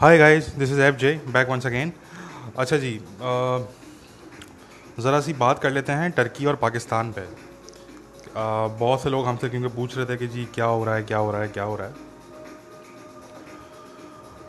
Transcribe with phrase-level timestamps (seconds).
[0.00, 1.92] Hi guys this is F J back once again
[2.58, 2.90] अच्छा जी
[5.00, 7.22] ज़रा सी बात कर लेते हैं टर्की और पाकिस्तान पे।
[8.78, 11.18] बहुत से लोग हमसे क्योंकि पूछ रहे थे कि जी क्या हो रहा है क्या
[11.18, 11.94] हो रहा है क्या हो रहा है।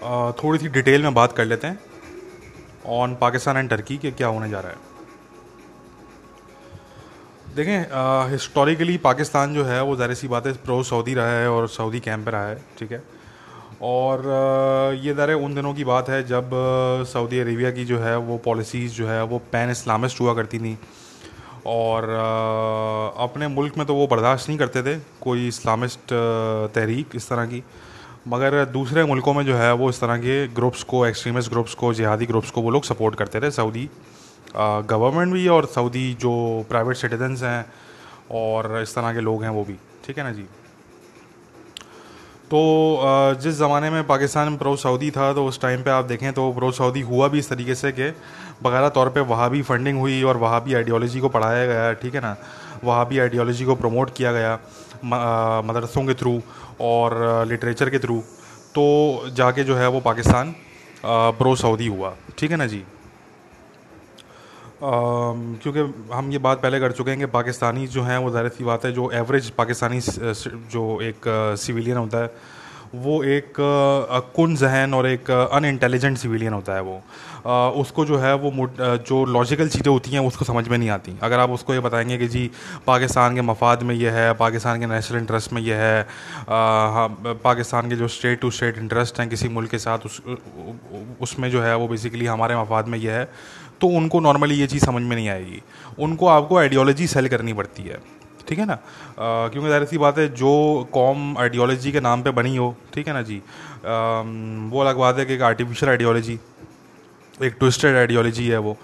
[0.02, 1.80] uh, थोड़ी सी डिटेल में बात कर लेते हैं
[3.00, 4.78] ऑन पाकिस्तान एंड टर्की के क्या होने जा रहा है।
[7.56, 11.68] देखें हिस्टोरिकली पाकिस्तान जो है वो ज़ाहिर सी बात है प्रो सऊदी रहा है और
[11.70, 13.04] सऊदी कैंप पे रहा है ठीक है।
[13.82, 14.24] और
[15.04, 16.50] ये दर उन दिनों की बात है जब
[17.08, 20.78] सऊदी अरेबिया की जो है वो पॉलिसीज़ जो है वो पैन इस्लामिस्ट हुआ करती थी।
[21.68, 22.04] और
[23.20, 26.14] अपने मुल्क में तो वो बर्दाश्त नहीं करते थे कोई इस्लामिस्ट
[26.76, 27.64] तहरीक इस तरह की।
[28.28, 31.94] मगर दूसरे मुल्कों में जो है वो इस तरह के ग्रुप्स को एक्सट्रीमिस्ट ग्रुप्स को,
[31.94, 33.90] जिहादी ग्रुप्स को वो लोग सपोर्ट करते थे सऊदी
[34.56, 36.32] गवर्नमेंट भी और सऊदी जो
[36.70, 37.66] प्राइवेट सिटीजन्स हैं
[38.32, 40.46] और इस तरह के लोग हैं वो भी। ठीक है ना जी?
[42.52, 42.60] तो
[43.42, 46.72] जिस ज़माने में पाकिस्तान प्रो सऊदी था तो उस टाइम पे आप देखें तो प्रो
[46.72, 48.10] सऊदी हुआ भी इस तरीके से कि
[48.64, 52.16] बकायदा तौर पे वहाँ भी फंडिंग हुई और वहाँ भी आइडियोलॉजी को पढ़ाया गया, ठीक
[52.16, 52.36] है ना?
[52.84, 54.54] वहाँ भी आइडियोलॉजी को प्रमोट किया गया
[55.64, 56.42] मदरसों के थ्रू
[56.82, 58.20] और लिटरेचर के थ्रू
[58.76, 60.56] तो जाके जो है वो पाकिस्तान
[61.06, 62.84] प्रो सऊदी हुआ, ठीक है ना जी?
[64.82, 68.64] क्योंकि हम ये बात पहले कर चुके हैं कि पाकिस्तानी जो हैं वो ज़ाहिर सी
[68.64, 70.00] बात है जो एवरेज पाकिस्तानी
[70.72, 71.28] जो एक
[71.60, 72.58] सिविलियन होता है
[72.96, 73.54] वो एक
[74.36, 77.02] कुन जहन और एक अन इंटेलिजेंट सिविलियन होता है वो।
[77.46, 81.14] आ, उसको जो है वो जो लॉजिकल चीज़ें होती हैं उसको समझ में नहीं आती।
[81.24, 82.50] अगर आप उसको ये बताएँगे कि जी
[82.88, 86.02] पाकिस्तान के मफाद में ये है पाकिस्तान के नेशनल इंटरेस्ट में ये है
[86.50, 87.08] हाँ
[87.44, 90.22] पाकिस्तान के जो स्टेट टू स्टेट इंटरेस्ट हैं किसी मुल्क के साथ उस
[91.22, 93.28] उसमें जो है वो बेसिकली हमारे मफाद में ये है।
[93.82, 95.62] तो उनको नॉर्मली ये चीज़ समझ में नहीं आएगी।
[96.00, 98.00] उनको आपको आइडियोलॉजी सेल करनी पड़ती है।
[98.48, 98.76] ठीक है ना?
[99.20, 100.52] क्योंकि ज़ाहिर सी बात है जो
[100.94, 103.38] कॉम आइडियोलॉजी के नाम पे बनी हो ठीक है ना जी?
[103.38, 104.22] आ,
[104.72, 106.40] वो अलग बात है कि एक आर्टिफिशियल आइडियोलॉजी
[107.40, 108.78] एक ट्विस्टेड आइडियोलॉजी है वो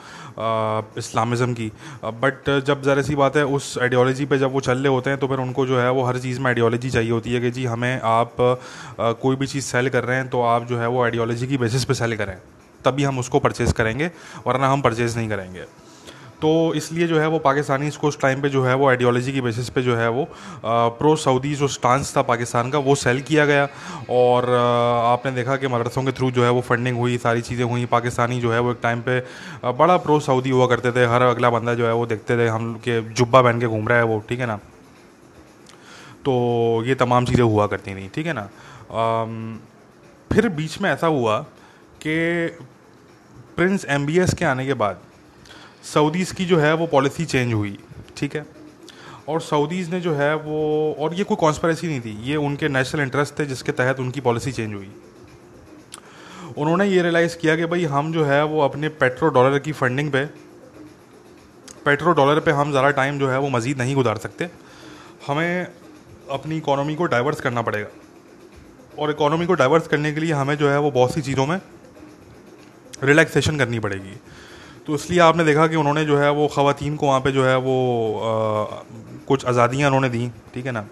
[0.97, 1.71] इस्लामिज़म की।
[2.05, 5.19] बट जब ज़रा सी बात है उस आइडियोलॉजी पे जब वो चल रहे होते हैं
[5.19, 7.66] तो फिर उनको जो है वो हर चीज़ में आइडियोलॉजी चाहिए होती है कि जी
[7.66, 11.03] हमें आप आ, कोई भी चीज़ सेल कर रहे हैं तो आप जो है वो
[11.03, 12.38] आइडियोलॉजी की बेसिस पे सेल करें।
[12.85, 14.12] तभी हम उसको परचेज़ करेंगे
[14.47, 15.66] वरना हम परचेज़ नहीं करेंगे।
[16.41, 19.41] तो इसलिए जो है वो पाकिस्तानी इसको उस टाइम पे जो है वो आइडियोलॉजी की
[19.41, 20.28] बेसिस पे जो है वो
[20.66, 23.68] प्रो सऊदी जो स्टांस था पाकिस्तान का वो सेल किया गया।
[24.09, 27.63] और आ, आपने देखा कि मदरसों के थ्रू जो है वो फंडिंग हुई सारी चीज़ें
[27.66, 29.19] हुई पाकिस्तानी जो है वो एक टाइम पे
[29.73, 32.73] बड़ा प्रो सऊदी हुआ करते थे। हर अगला बंदा जो है वो देखते थे हम
[32.79, 34.59] के जुब्बा पहन के घूम रहा है वो ठीक है ना?
[36.25, 38.47] तो ये तमाम चीज़ें हुआ करती थी ठीक है ना?
[38.91, 39.25] आ,
[40.31, 41.40] फिर बीच में ऐसा हुआ
[42.02, 42.16] कि
[43.57, 44.99] प्रिंस एमबीएस के आने के बाद
[45.83, 47.77] सऊदीज़ की जो है वो पॉलिसी चेंज हुई,
[48.17, 48.45] ठीक है?
[49.29, 53.01] और सऊदीज़ ने जो है वो, और ये कोई कॉन्स्परेसी नहीं थी, ये उनके नेशनल
[53.01, 54.89] इंटरेस्ट थे जिसके तहत उनकी पॉलिसी चेंज हुई।
[56.57, 60.11] उन्होंने ये रियलाइज़ किया कि भाई हम जो है वो अपने पेट्रो डॉलर की फंडिंग
[60.11, 60.25] पे
[61.85, 64.49] पेट्रो डॉलर पे हम ज़्यादा टाइम जो है वो मज़ीद नहीं गुजार सकते।
[65.27, 65.67] हमें
[66.31, 67.87] अपनी इकोनॉमी को डाइवर्स करना पड़ेगा।
[68.99, 71.59] और इकोनॉमी को डाइवर्स करने के लिए हमें जो है वो बहुत सी चीज़ों में
[73.03, 74.16] रिलैक्सेशन करनी पड़ेगी।
[74.88, 77.57] तो इसलिए आपने देखा कि उन्होंने जो है वो ख़वान को वहाँ पे जो है
[77.57, 77.75] वो
[78.16, 78.83] आ,
[79.28, 80.85] कुछ आज़ादियाँ उन्होंने दी ठीक है ना?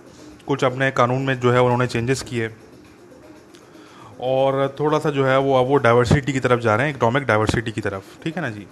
[0.47, 2.49] कुछ अपने कानून में जो है उन्होंने चेंजेस किए।
[4.21, 7.23] और थोड़ा सा जो है वो अब वो डाइवर्सिटी की तरफ़ जा रहे हैं इकनॉमिक
[7.23, 8.65] डाइवर्सिटी की तरफ़ ठीक है ना जी?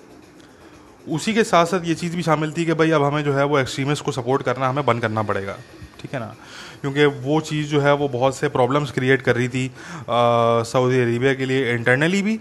[1.07, 3.45] उसी के साथ साथ ये चीज़ भी शामिल थी कि भाई अब हमें जो है
[3.45, 5.57] वो एक्सट्रीमिस्ट को सपोर्ट करना हमें बंद करना पड़ेगा
[6.01, 6.35] ठीक है ना?
[6.81, 9.71] क्योंकि वो चीज़ जो है वो बहुत से प्रॉब्लम्स क्रिएट कर रही थी
[10.09, 12.39] सऊदी अरेबिया के लिए इंटरनली भी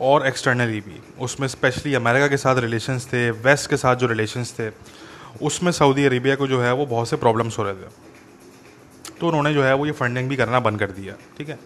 [0.00, 4.52] और एक्सटर्नली भी। उसमें स्पेशली अमेरिका के साथ रिलेशंस थे वेस्ट के साथ जो रिलेशंस
[4.58, 4.70] थे,
[5.42, 9.52] उसमें सऊदी अरेबिया को जो है वो बहुत से प्रॉब्लम्स हो रहे थे। तो उन्होंने
[9.54, 11.58] जो है वो ये फंडिंग भी करना बंद कर दिया, ठीक है?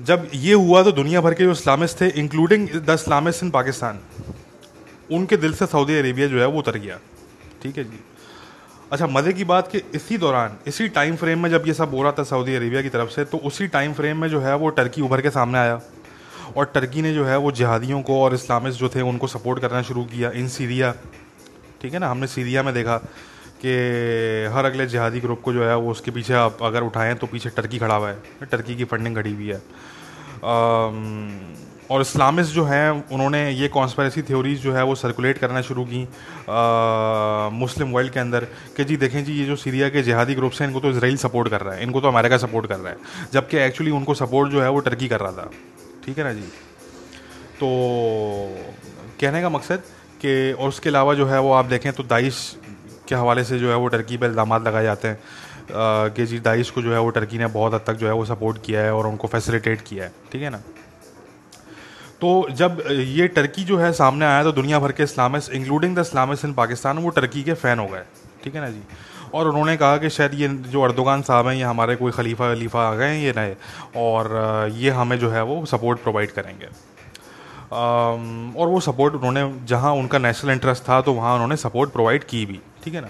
[0.00, 4.00] जब ये हुआ तो दुनिया भर के जो इस्लामिस्ट थे including the islamist in Pakistan
[5.10, 6.98] उनके दिल से सऊदी अरेबिया जो है वो उतर गया,
[7.62, 8.00] ठीक है जी?
[8.92, 12.02] अच्छा मज़े की बात कि इसी दौरान, इसी टाइम फ्रेम में जब ये सब हो
[12.02, 14.68] रहा था सऊदी अरेबिया की तरफ़ से तो उसी टाइम फ्रेम में जो है वो
[14.70, 15.80] टर्की उभर के सामने आया।
[16.48, 19.82] और टर्की ने जो है वो जिहादियों को और इस्लामिस्ट जो थे उनको सपोर्ट करना
[19.82, 20.92] शुरू किया इन सीरिया,
[21.82, 22.10] ठीक है ना?
[22.10, 22.96] हमने सीरिया में देखा
[23.58, 23.72] कि
[24.54, 27.48] हर अगले जिहादी ग्रुप को जो है वो उसके पीछे आप अगर उठाएँ तो पीछे
[27.50, 29.60] टर्की खड़ा हुआ है, टर्की की फंडिंग खड़ी हुई है।
[31.90, 36.00] और इस्लामिस्ट जो हैं, उन्होंने ये कॉन्स्परेसी थ्योरीज जो है वो सर्कुलेट करना शुरू की
[37.56, 38.44] मुस्लिम वर्ल्ड के अंदर
[38.76, 41.48] कि जी देखें जी, ये जो सीरिया के जिहादी ग्रुप्स हैं, इनको तो इसराइल सपोर्ट
[41.48, 42.96] कर रहा है, इनको तो अमेरिका सपोर्ट कर रहा है,
[43.32, 45.50] जबकि एक्चुअली उनको सपोर्ट जो है वो टर्की कर रहा था।
[46.06, 46.40] ठीक है ना जी?
[47.60, 47.68] तो
[49.20, 49.82] कहने का मकसद
[50.20, 52.56] कि, और उसके अलावा जो है वो आप देखें तो दाइश
[53.08, 55.18] के हवाले से जो है वो टर्की पर इल्ज़ाम लगाए जाते हैं।
[56.14, 58.24] कि जी दाइश को जो है वो टर्की ने बहुत हद तक जो है वो
[58.24, 60.60] सपोर्ट किया है और उनको फैसिलिटेट किया है, ठीक है ना?
[62.20, 65.98] तो जब ये टर्की जो है सामने आया तो दुनिया भर के islamist, including the
[66.00, 68.02] islamist in Pakistan, वो टर्की के फ़ैन हो गए,
[68.44, 68.82] ठीक है ना जी?
[69.34, 72.88] और उन्होंने कहा कि शायद ये जो अर्दोगान साहब हैं, ये हमारे कोई खलीफा वलीफा
[72.88, 73.56] आ गए हैं, ये नए।
[73.96, 76.68] और ये हमें जो है वो सपोर्ट प्रोवाइड करेंगे।
[77.66, 82.44] और वो सपोर्ट उन्होंने, जहाँ उनका नेशनल इंटरेस्ट था तो वहाँ उन्होंने सपोर्ट प्रोवाइड की
[82.46, 83.08] भी, ठीक है ना?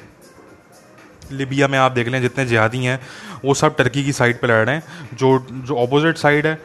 [1.33, 3.01] लिबिया में आप देख लें, जितने जिहादी हैं,
[3.45, 4.83] वो सब टर्की की साइड पे लड़ रहे हैं।
[5.15, 6.59] जो जो अपोजिट साइड है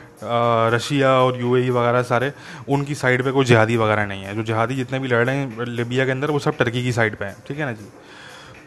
[0.69, 2.31] रशिया और यूएई वगैरह सारे,
[2.69, 5.65] उनकी साइड पे कोई जिहादी वगैरह नहीं है। जो जिहादी जितने भी लड़ रहे हैं,
[5.67, 7.85] लिबिया के अंदर वो सब टर्की की साइड पे हैं, ठीक है ना जी?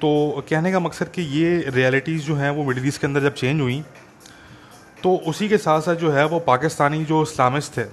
[0.04, 3.34] तो कहने का मकसद कि ये रियलिटीज़ जो हैं, वो मिडल ईस्ट के अंदर जब
[3.34, 3.82] चेंज हुई
[5.02, 7.84] तो उसी के साथ साथ जो है, वो पाकिस्तानी जो इस्लामिस्ट थे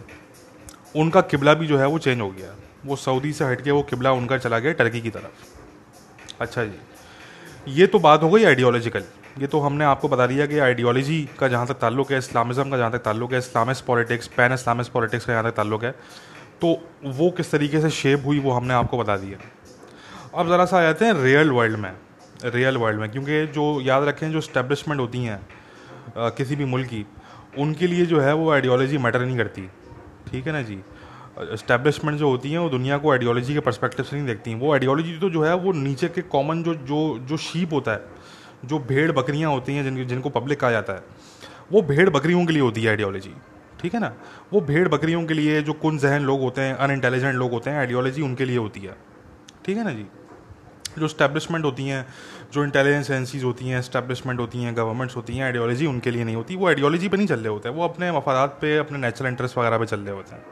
[0.96, 2.56] उनका किबला भी जो है, वो चेंज हो गया।
[2.86, 7.74] वो सऊदी से हट के वो किबला उनका चला गया टर्की की तरफ़। अच्छा जी।
[7.74, 9.04] ये तो बात हो गई आइडियोलॉजिकल
[9.40, 12.78] ये तो हमने आपको बता दिया कि आइडियोलॉजी का जहाँ तक ताल्लुक है इस्लामिज़म का
[12.78, 15.92] जहाँ तक ताल्लुक है islamist politics pan islamist politics का जहाँ तक ताल्लुक है
[16.62, 19.38] तो वो किस तरीके से शेप हुई, वो हमने आपको बता दिया।
[20.34, 21.92] अब ज़रा सा आ जाते हैं रियल वर्ल्ड में
[22.46, 25.40] रियल वर्ल्ड में, क्योंकि जो याद रखें, जो स्टैब्लिशमेंट होती हैं
[26.18, 27.06] किसी भी मुल्क की,
[27.60, 29.62] उनके लिए जो है वो आइडियोलॉजी मैटर नहीं करती।
[30.32, 30.80] ठीक है ना जी?
[31.54, 34.72] इस्टेब्लिशमेंट जो होती हैं, वो दुनिया को आइडियोलॉजी के परस्पेक्टिव से नहीं देखती। हैं वो
[34.74, 38.02] आइडियोलॉजी तो जो है, वो नीचे के कॉमन जो जो जो शीप होता है,
[38.66, 41.04] जो भेड़ बकरियाँ होती हैं, जिन, जिनको पब्लिक कहा जाता है,
[41.72, 43.34] वो भेड़ बकरियों के लिए होती है आइडियोलॉजी
[43.82, 44.14] ठीक है ना?
[44.54, 47.70] वो भेड़ बकरियों के लिए जो कुन जहन लोग होते हैं अन इंटेलिजेंट लोग होते
[47.70, 48.96] हैं आइडियोलॉजी उनके लिए होती है।
[49.66, 50.06] ठीक है ना जी?
[51.00, 52.06] जो स्टैब्लिशमेंट होती हैं,
[52.54, 56.36] जो इंटेलिजेंस एजेंसीज होती हैं स्टैब्लिशमेंट होती हैं गवर्नमेंट्स होती हैं आइडियोलॉजी उनके लिए नहीं
[56.36, 59.30] होती। वो आइडियोलॉजी पे नहीं चल रहे होते हैं, वो अपने मफादात पे, अपने नेचुरल
[59.30, 60.44] इंटरेस्ट वगैरह पे चल रहे होते हैं।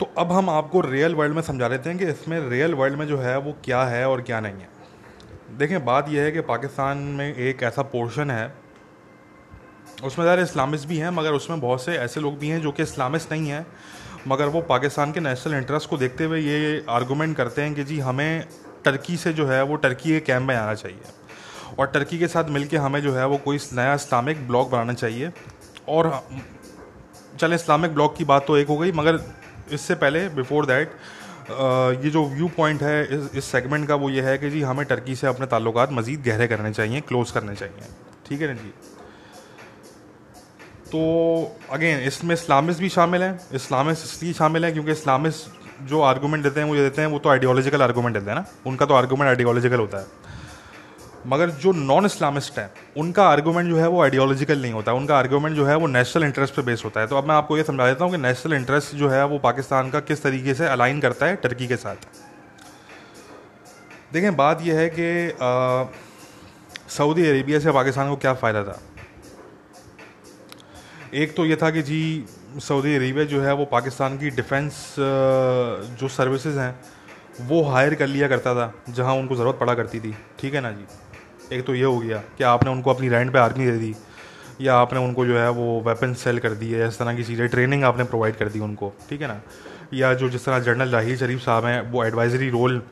[0.00, 3.06] तो अब हम आपको रियल वर्ल्ड में समझा देते हैं कि इसमें रियल वर्ल्ड में
[3.06, 4.68] जो है, वो क्या है और क्या नहीं है।
[5.58, 8.52] देखें बात यह है कि पाकिस्तान में एक ऐसा पोर्शन है,
[10.04, 12.82] उसमें ज़्यादा इस्लामिस्ट भी हैं, मगर उसमें बहुत से ऐसे लोग भी हैं जो कि
[12.82, 13.66] इस्लामिस्ट नहीं हैं।
[14.28, 17.98] मगर वो पाकिस्तान के नेशनल इंटरेस्ट को देखते हुए ये आर्गूमेंट करते हैं कि जी,
[18.00, 18.44] हमें
[18.84, 21.00] टर्की से जो है वो टर्की के कैम्प में आना चाहिए।
[21.78, 25.30] और टर्की के साथ मिलके हमें जो है वो कोई नया इस्लामिक ब्लॉक बनाना चाहिए।
[25.88, 26.10] और
[27.40, 29.20] चले, इस्लामिक ब्लॉक की बात तो एक हो गई, मगर
[29.72, 30.92] इससे पहले बिफोर दैट
[31.50, 34.84] ये जो व्यू पॉइंट है इस इस सेगमेंट का वो ये है कि जी हमें
[34.86, 37.88] टर्की से अपने ताल्लुक मज़ीद गहरे करने चाहिए क्लोज करने चाहिए।
[38.28, 38.72] ठीक है ना जी?
[40.90, 41.00] तो
[41.72, 46.60] अगेन इसमें इस्लामिस्ट भी शामिल हैं इस्लामिस्ट इसलिए शामिल हैं क्योंकि इस्लामिस्ट जो आर्गूमेंट देते
[46.60, 49.28] हैं, वो ये देते हैं, वो तो आइडियोलॉजिकल आर्गूमेंट देते हैं ना। उनका तो आर्गूमेंट
[49.28, 50.06] आइडियोलॉजिकल होता है।
[51.26, 55.56] मगर जो नॉन इस्लामिस्ट हैं, उनका आर्गूमेंट जो है वो आइडियोलॉजिकल नहीं होता। उनका आर्गूमेंट
[55.56, 57.86] जो है वो नेशनल इंटरेस्ट पे बेस होता है। तो अब मैं आपको ये समझा
[57.86, 61.26] देता हूँ कि नेशनल इंटरेस्ट जो है वो पाकिस्तान का किस तरीके से अलाइन करता
[61.26, 62.08] है टर्की के साथ।
[64.12, 65.08] देखें, बात यह है कि
[66.88, 68.80] सऊदी अरेबिया से पाकिस्तान को क्या फ़ायदा था?
[71.14, 72.24] एक तो ये था कि जी
[72.58, 76.78] सऊदी अरेबिया जो है, वो पाकिस्तान की डिफेंस जो सर्विसेज़ हैं,
[77.40, 80.70] वो हायर कर लिया करता था, जहाँ उनको ज़रूरत पड़ा करती थी। ठीक है ना
[80.72, 80.86] जी?
[81.52, 83.94] एक तो ये हो गया कि आपने उनको अपनी रेंट पे आर्मी दे दी,
[84.60, 87.84] या आपने उनको जो है, वो वेपन सेल कर दिए, इस तरह की चीज़ें ट्रेनिंग
[87.84, 89.40] आपने प्रोवाइड कर दी उनको। ठीक है ना?
[89.94, 92.82] या जो जिस तरह जनरल ज़ाहिर शरीफ साहब हैं, वो एडवाइजरी रोल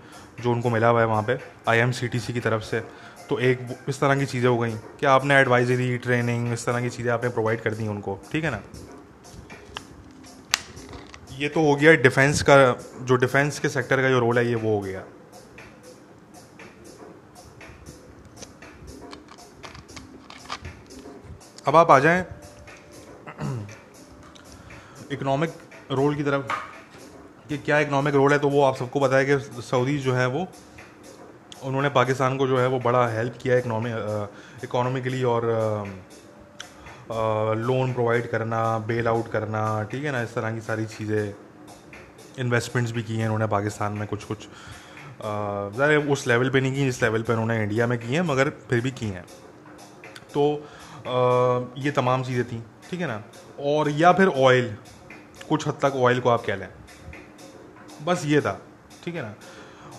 [0.40, 1.38] जो उनको मिला हुआ है वहाँ पे
[1.68, 2.80] आईएमसीटीसी की तरफ़ से
[3.28, 6.90] तो एक इस तरह की चीज़ें हो गई कि आपने एडवाइजरी ट्रेनिंग इस तरह की
[6.90, 8.60] चीज़ें आपने प्रोवाइड कर दी उनको। ठीक है ना?
[11.38, 12.56] ये तो हो गया डिफेंस का,
[13.02, 15.02] जो डिफेंस के सेक्टर का जो रोल है, ये वो हो गया।
[21.66, 22.24] अब आप आ जाएँ
[25.12, 25.52] इकोनॉमिक
[25.92, 26.52] रोल की तरफ़,
[27.48, 30.26] कि क्या इकोनॉमिक रोल है तो वो आप सबको पता है कि सऊदी जो है
[30.28, 30.46] वो,
[31.64, 33.90] उन्होंने पाकिस्तान को जो है वो बड़ा हेल्प किया इकोनॉमी
[34.64, 35.42] इकोनॉमिकली और
[37.10, 39.60] लोन प्रोवाइड करना बेल आउट करना
[39.90, 41.34] ठीक है ना इस तरह की सारी चीज़ें
[42.38, 44.46] इन्वेस्टमेंट्स भी की हैं उन्होंने पाकिस्तान में कुछ कुछ
[45.22, 48.50] ज़्यादा उस लेवल पे नहीं की जिस लेवल पे उन्होंने इंडिया में की हैं मगर
[48.70, 49.24] फिर भी की हैं।
[50.34, 53.22] तो आ, ये तमाम चीज़ें थी ठीक है ना?
[53.60, 54.74] और या फिर ऑयल
[55.48, 56.68] कुछ हद तक ऑयल को आप कह लें।
[58.04, 58.60] बस ये था
[59.04, 59.34] ठीक है ना?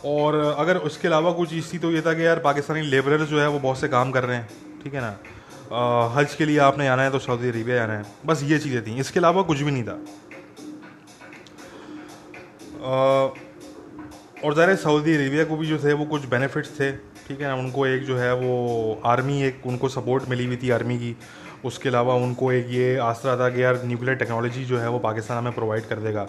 [0.06, 3.40] और अगर उसके अलावा कुछ चीज़ थी तो ये था कि यार पाकिस्तानी लेबर जो
[3.42, 5.16] है वो बहुत से काम कर रहे हैं ठीक है ना?
[6.14, 8.96] हज के लिए आपने आना है तो सऊदी अरेबिया जाना है। बस ये चीज़ें थी।
[9.00, 10.00] इसके अलावा कुछ भी नहीं था।
[14.44, 16.92] और ज़ाहिर सऊदी अरेबिया को भी जो थे, वो कुछ बेनिफिट्स थे,
[17.28, 17.56] ठीक है ना?
[17.56, 21.16] उनको एक जो है वो आर्मी एक उनको सपोर्ट मिली हुई थी आर्मी की।
[21.66, 25.44] उसके अलावा उनको एक ये आसरा था कि यार न्यूक्लियर टेक्नोलॉजी जो है वो पाकिस्तान
[25.44, 26.28] में प्रोवाइड कर देगा।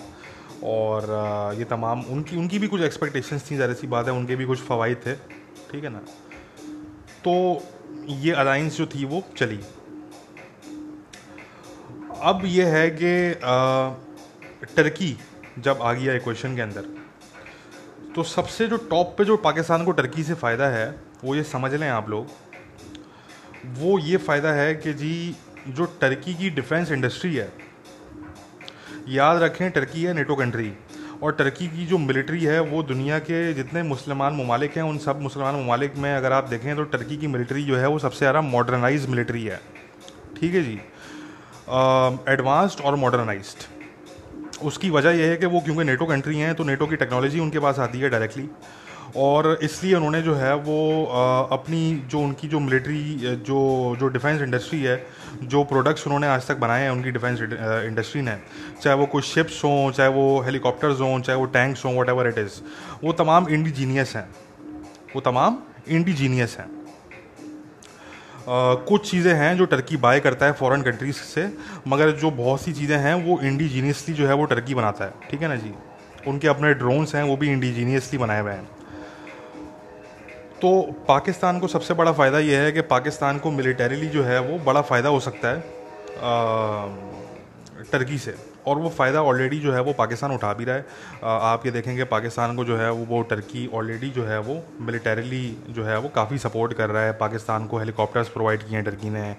[0.64, 4.44] और ये तमाम उनकी उनकी भी कुछ एक्सपेक्टेशंस थी, ज़ाहिर सी बात है, उनके भी
[4.44, 5.14] कुछ फ़वाद थे,
[5.72, 5.98] ठीक है ना?
[7.24, 7.62] तो
[8.18, 9.60] ये अलाइंस जो थी वो चली।
[12.22, 13.34] अब ये है कि
[14.76, 15.16] टर्की
[15.58, 16.84] जब आ गया इक्वेशन के अंदर
[18.14, 20.88] तो सबसे जो टॉप पे जो पाकिस्तान को टर्की से फ़ायदा है,
[21.24, 22.26] वो ये समझ लें आप लोग,
[23.78, 25.36] वो ये फ़ायदा है कि जी,
[25.68, 27.52] जो टर्की की डिफेंस इंडस्ट्री है,
[29.08, 30.72] याद रखें टर्की है नेटो कंट्री
[31.22, 35.20] और टर्की की जो मिलिट्री है, वो दुनिया के जितने मुसलमान ममालिक हैं, उन सब
[35.22, 38.40] मुसलमान ममालिक में अगर आप देखें तो टर्की की मिलिट्री जो है, वो सबसे ज़्यादा
[38.42, 39.60] मॉडर्नाइज मिलिट्री है।
[40.36, 40.78] ठीक है जी?
[42.32, 43.54] एडवांस्ड और मॉडर्नाइज
[44.62, 47.58] उसकी वजह यह है कि वो क्योंकि नेटो कंट्री हैं तो नेटो की टेक्नोलॉजी उनके
[47.58, 48.48] पास आती है डायरेक्टली
[49.16, 51.04] और इसलिए उन्होंने जो है वो
[51.52, 53.02] अपनी जो उनकी जो मिलिट्री
[53.46, 53.60] जो
[54.00, 54.96] जो डिफेंस इंडस्ट्री है
[55.44, 58.36] जो प्रोडक्ट्स उन्होंने आज तक बनाए हैं उनकी डिफेंस इंडस्ट्री ने
[58.82, 62.28] चाहे वो कुछ शिप्स हों चाहे वो हेलीकॉप्टर्स हों चाहे वो टैंक्स हों वट एवर
[62.28, 62.60] इट इज़
[63.04, 64.28] वो तमाम इंडिजीनियस हैं।
[65.14, 66.66] वो तमाम इंडिजीनियस हैं।
[68.38, 71.46] Uh, कुछ चीज़ें हैं जो टर्की बाय करता है फॉरेन कंट्रीज़ से
[71.88, 75.42] मगर जो बहुत सी चीज़ें हैं वो इंडिजीनियसली जो है वो टर्की बनाता है। ठीक
[75.42, 75.72] है ना जी?
[76.26, 78.77] उनके अपने ड्रोन्स हैं वो भी इंडिजीनियसली बनाए हुए हैं।
[80.62, 80.70] तो
[81.08, 84.80] पाकिस्तान को सबसे बड़ा फ़ायदा यह है कि पाकिस्तान को मिलिटरीली जो है वो बड़ा
[84.82, 85.60] फ़ायदा हो सकता है
[87.92, 88.34] टर्की से।
[88.66, 90.84] और वो फ़ायदा ऑलरेडी जो है वो पाकिस्तान उठा भी रहा है।
[91.24, 94.56] आ, आप ये देखेंगे पाकिस्तान को जो है वो वो टर्की ऑलरेडी जो है वो
[94.80, 98.84] मिलिटरीली जो है वो काफ़ी सपोर्ट कर रहा है। पाकिस्तान को हेलीकॉप्टर्स प्रोवाइड किए हैं
[98.84, 99.32] टर्की ने।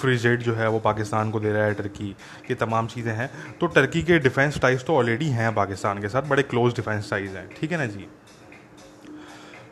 [0.00, 2.10] फ्री जेट जो है वो पाकिस्तान को दे रहा है टर्की।
[2.50, 6.28] ये तमाम चीज़ें हैं। तो टर्की के डिफेंस टाइज तो ऑलरेडी हैं पाकिस्तान के साथ।
[6.28, 8.06] बड़े क्लोज डिफेंस टाइज हैं। ठीक है ना जी?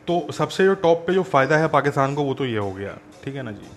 [0.07, 2.97] तो सबसे जो टॉप पे जो फ़ायदा है पाकिस्तान को, वो तो ये हो गया।
[3.23, 3.67] ठीक है ना जी?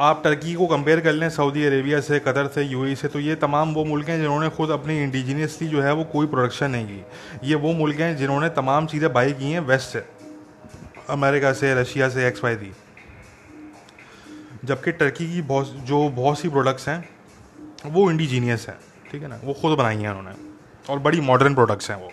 [0.00, 3.34] आप टर्की को कंपेयर कर लें सऊदी अरेबिया से कतर से यूएई से तो ये
[3.34, 7.48] तमाम वो मुल्क हैं जिन्होंने खुद अपनी इंडिजीनियसली जो है वो कोई प्रोडक्शन नहीं की।
[7.48, 10.04] ये वो मुल्क हैं जिन्होंने तमाम चीज़ें बाई की हैं वेस्ट से।
[11.10, 12.72] अमेरिका से, रशिया से एक्स वाई दी
[14.64, 17.08] जबकि टर्की की बहुत, जो बहुत सी प्रोडक्ट्स हैं,
[17.86, 18.78] वो इंडिजीनियस हैं।
[19.10, 19.40] ठीक है ना?
[19.44, 20.34] वो खुद बनाई हैं उन्होंने।
[20.90, 22.10] और बड़ी मॉडर्न प्रोडक्ट्स हैं वो।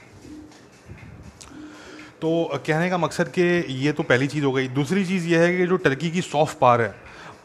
[2.21, 5.57] तो कहने का मकसद कि ये तो पहली चीज़ हो गई। दूसरी चीज़ ये है
[5.57, 6.95] कि जो टर्की की सॉफ्ट पार है,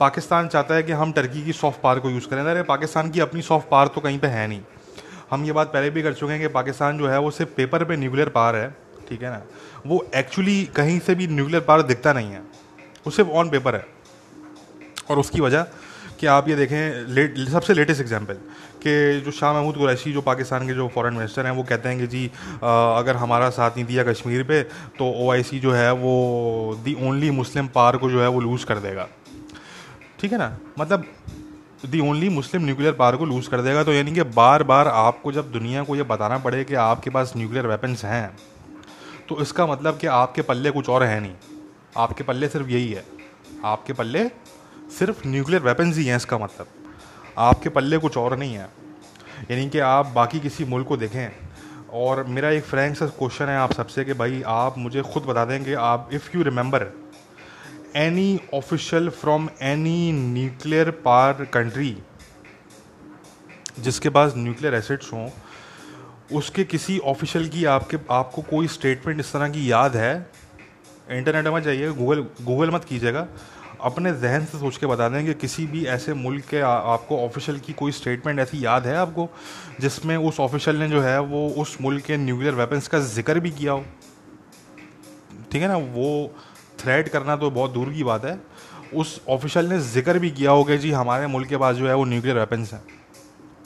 [0.00, 3.20] पाकिस्तान चाहता है कि हम टर्की की सॉफ्ट पार को यूज़ करें। अरे, पाकिस्तान की
[3.20, 4.60] अपनी सॉफ्ट पार तो कहीं पे है नहीं।
[5.30, 7.84] हम ये बात पहले भी कर चुके हैं कि पाकिस्तान जो है वो सिर्फ़ पेपर
[7.84, 8.76] पे न्यूक्लियर पार है,
[9.08, 9.42] ठीक है ना?
[9.86, 12.40] वो एक्चुअली कहीं से भी न्यूक्लियर पार दिखता नहीं है।
[13.06, 13.86] वो सिर्फ़ ऑन पेपर है।
[15.10, 15.62] और उसकी वजह
[16.20, 18.36] कि आप ये देखें लेट सबसे लेटेस्ट एग्जांपल
[18.86, 21.98] कि जो शाह महमूद कुरैशी जो पाकिस्तान के जो फॉरेन मिनिस्टर हैं वो कहते हैं
[21.98, 22.30] कि जी
[22.64, 24.62] आ, अगर हमारा साथ नहीं दिया कश्मीर पे
[24.98, 26.14] तो ओ जो है वो
[26.84, 29.08] दी ओनली मुस्लिम पार को जो है वो लूज़ कर देगा।
[30.20, 30.56] ठीक है ना?
[30.78, 31.04] मतलब
[31.86, 35.32] the only Muslim nuclear power को लूज़ कर देगा तो यानी कि बार बार आपको
[35.32, 38.36] जब दुनिया को ये बताना पड़े कि आपके पास न्यूक्लियर वेपन्स हैं
[39.28, 41.34] तो इसका मतलब कि आपके पल्ले कुछ और है नहीं।
[41.96, 43.04] आपके पल्ले सिर्फ़ यही है।
[43.64, 44.28] आपके पल्ले
[44.98, 46.66] सिर्फ़ न्यूक्लियर वेपन्स ही हैं इसका मतलब।
[47.38, 48.68] आपके पल्ले कुछ और नहीं है।
[49.50, 51.32] यानी कि आप बाकी किसी मुल्क को देखें।
[51.90, 55.44] और मेरा एक फ्रेंक सा क्वेश्चन है आप सबसे कि भाई आप मुझे खुद बता
[55.44, 56.86] दें कि आप if you remember
[57.96, 61.98] any official from any nuclear power country
[63.80, 65.28] जिसके पास न्यूक्लियर एसिड्स हों,
[66.32, 70.30] उसके किसी ऑफिशियल की आपके, आपको कोई स्टेटमेंट इस तरह की याद है?
[71.10, 73.26] इंटरनेट में जाइए गूगल गूगल मत कीजिएगा।
[73.84, 77.18] अपने जहन से सोच के बता दें कि किसी भी ऐसे मुल्क के आ, आपको
[77.18, 79.28] ऑफिशियल की कोई स्टेटमेंट ऐसी याद है आपको
[79.80, 83.50] जिसमें उस ऑफिशियल ने जो है वो उस मुल्क के न्यूक्लियर वेपन्स का ज़िक्र भी
[83.50, 83.84] किया हो?
[85.52, 85.76] ठीक है ना?
[85.76, 86.30] वो
[86.80, 88.38] थ्रेड करना तो बहुत दूर की बात है।
[88.94, 91.94] उस ऑफिशियल ने ज़िक्र भी किया हो कि जी हमारे मुल्क के पास जो है
[91.94, 92.82] वो न्यूक्लियर वेपन्स हैं।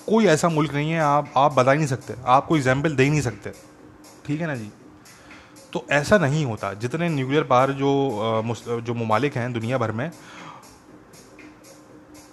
[0.07, 3.03] कोई ऐसा मुल्क नहीं है आप आप बता ही नहीं सकते। आप कोई एग्ज़ाम्पल दे
[3.03, 3.53] ही नहीं सकते।
[4.27, 4.71] ठीक है ना जी?
[5.73, 10.11] तो ऐसा नहीं होता। जितने न्यूक्लियर पावर जो जो ममालिक हैं दुनिया भर में,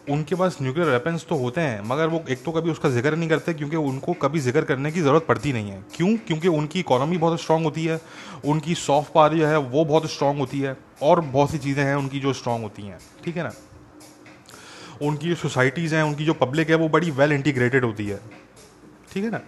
[0.10, 3.30] उनके पास न्यूक्लियर वेपन्स तो होते हैं, मगर वो एक तो कभी उसका ज़िक्र नहीं
[3.30, 6.16] करते क्योंकि उनको कभी ज़िक्र करने की ज़रूरत पड़ती नहीं है। क्यों?
[6.18, 8.00] क्योंकि उनकी इकोनॉमी बहुत स्ट्रांग होती है,
[8.46, 11.96] उनकी सॉफ्ट पावर जो है वो बहुत स्ट्रांग होती है, और बहुत सी चीज़ें हैं
[11.96, 13.52] उनकी जो स्ट्रांग होती हैं, ठीक है ना?
[15.02, 18.20] उनकी जो सोसाइटीज़ हैं, उनकी जो पब्लिक है वो बड़ी वेल इंटीग्रेटेड होती है,
[19.12, 19.42] ठीक है ना?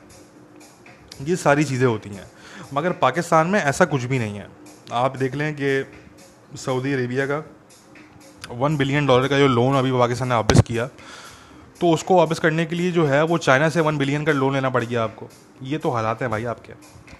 [1.21, 2.25] ये सारी चीज़ें होती हैं।
[2.73, 4.47] मगर पाकिस्तान में ऐसा कुछ भी नहीं है।
[4.93, 7.43] आप देख लें कि सऊदी अरेबिया का
[8.51, 10.89] वन बिलियन डॉलर का जो लोन अभी पाकिस्तान ने वापस किया
[11.81, 14.53] तो उसको वापस करने के लिए जो है वो चाइना से वन बिलियन का लोन
[14.53, 15.29] लेना पड़ गया आपको।
[15.63, 16.73] ये तो हालात हैं भाई आपके।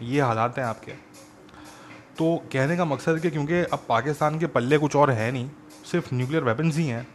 [0.06, 0.92] ये हालात हैं आपके।
[2.18, 5.50] तो कहने का मकसद कि क्योंकि अब पाकिस्तान के पल्ले कुछ और है नहीं,
[5.92, 7.08] सिर्फ़ न्यूक्लियर वेपन्स ही हैं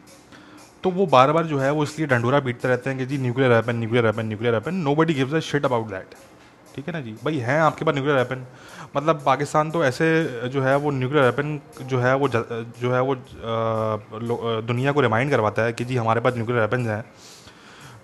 [0.84, 3.50] तो वो बार बार जो है वो इसलिए ढंडूरा पीटते रहते हैं कि जी nuclear
[3.50, 6.14] weapon nuclear weapon nuclear weapon nobody gives a shit about that
[6.74, 7.12] ठीक है ना जी?
[7.24, 8.46] भाई, हैं आपके पास न्यूक्लियर वेपन
[8.96, 13.14] मतलब पाकिस्तान तो ऐसे, जो है वो न्यूक्लियर वेपन जो है वो जो है वो
[14.62, 17.04] दुनिया को रिमाइंड करवाता है कि जी, हमारे पास न्यूक्लियर वेपन्स हैं।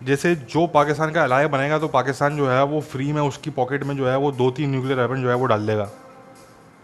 [0.03, 3.85] जैसे जो पाकिस्तान का अलाय बनेगा तो पाकिस्तान जो है वो फ्री में उसकी पॉकेट
[3.85, 5.89] में जो है वो दो तीन न्यूक्लियर वेपन जो है वो डाल देगा।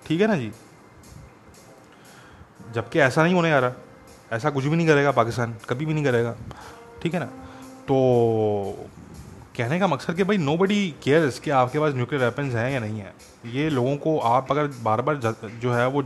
[0.07, 0.51] ठीक है ना जी?
[2.75, 3.73] जबकि ऐसा नहीं होने आ रहा।
[4.33, 6.35] ऐसा कुछ भी नहीं करेगा पाकिस्तान, कभी भी नहीं करेगा।
[7.03, 7.27] ठीक है ना?
[7.87, 8.89] तो
[9.55, 12.79] कहने का मकसद कि भाई नो बडी केयर्स कि आपके पास न्यूक्लियर वेपन्स हैं या
[12.81, 13.13] नहीं है।
[13.55, 15.17] ये लोगों को आप अगर बार बार
[15.63, 16.03] जो है वो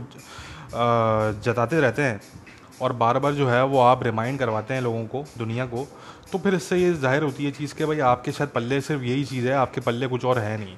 [1.43, 2.19] जताते रहते हैं
[2.81, 5.87] और बार बार जो है वो आप रिमाइंड करवाते हैं लोगों को, दुनिया को
[6.31, 9.23] तो फिर इससे ये ज़ाहिर होती है चीज़ कि भाई, आपके शायद पल्ले सिर्फ़ यही
[9.25, 10.75] चीज़ है, आपके पल्ले कुछ और है नहीं।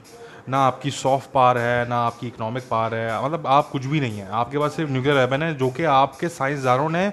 [0.49, 4.19] ना आपकी सॉफ्ट पार है, ना आपकी इकोनॉमिक पार है मतलब आप कुछ भी नहीं
[4.19, 7.11] है। आपके पास सिर्फ़ न्यूक्लियर वेपन है, जो कि आपके साइंसदानों ने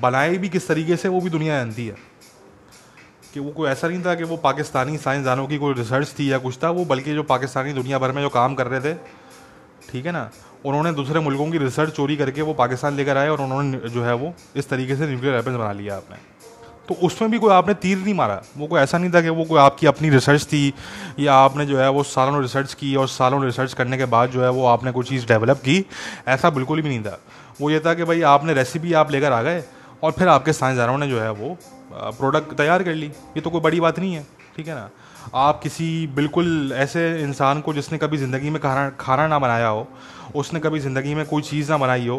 [0.00, 1.96] बनाए भी किस तरीके से, वो भी दुनिया जानती है।
[3.34, 6.38] कि वो कोई ऐसा नहीं था कि वो पाकिस्तानी साइंसदानों की कोई रिसर्च थी या
[6.38, 8.94] कुछ था, वो बल्कि जो पाकिस्तानी दुनिया भर में जो काम कर रहे थे,
[9.90, 10.30] ठीक है ना?
[10.64, 14.14] उन्होंने दूसरे मुल्कों की रिसर्च चोरी करके वो पाकिस्तान लेकर आए और उन्होंने जो है
[14.14, 16.16] वो इस तरीके से न्यूक्लियर वेपन्स बना लिया आपने।
[16.88, 19.44] तो उसमें भी कोई आपने तीर नहीं मारा। वो कोई ऐसा नहीं था कि वो
[19.44, 20.72] कोई आपकी अपनी रिसर्च थी
[21.18, 24.42] या आपने जो है वो सालों रिसर्च की और सालों रिसर्च करने के बाद जो
[24.42, 25.84] है वो आपने कोई चीज़ डेवलप की,
[26.28, 27.18] ऐसा बिल्कुल भी नहीं था।
[27.60, 29.62] वो ये था कि भाई आपने रेसिपी आप लेकर आ गए
[30.04, 31.56] और फिर आपके साइंसदानों ने जो है वो
[31.92, 34.88] प्रोडक्ट तैयार कर ली। ये तो कोई बड़ी बात नहीं है ठीक है ना?
[35.34, 39.86] आप किसी बिल्कुल ऐसे इंसान को जिसने कभी ज़िंदगी में खाना खाना ना बनाया हो
[40.36, 42.18] उसने कभी ज़िंदगी में कोई चीज़ ना बनाई हो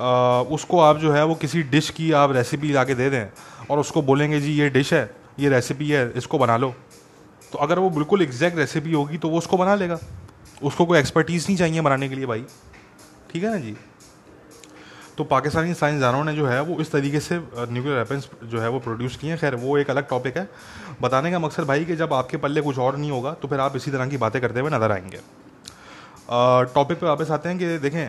[0.00, 3.26] आ, उसको आप जो है वो किसी डिश की आप रेसिपी ला के दे दें
[3.70, 6.74] और उसको बोलेंगे जी ये डिश है ये रेसिपी है इसको बना लो।
[7.52, 9.98] तो अगर वो बिल्कुल एग्जैक्ट रेसिपी होगी तो वो उसको बना लेगा।
[10.62, 12.44] उसको कोई एक्सपर्टीज़ नहीं चाहिए बनाने के लिए भाई
[13.32, 13.76] ठीक है ना जी?
[15.20, 18.78] तो पाकिस्तानी साइंसदानों ने जो है वो इस तरीके से न्यूक्लियर वेपन्स जो है वो
[18.80, 20.48] प्रोड्यूस किए हैं। खैर, वो एक अलग टॉपिक है।
[21.02, 23.76] बताने का मकसद भाई कि जब आपके पल्ले कुछ और नहीं होगा तो फिर आप
[23.76, 25.20] इसी तरह की बातें करते हुए नज़र आएँगे।
[26.74, 28.06] टॉपिक पे वापस आते हैं कि देखें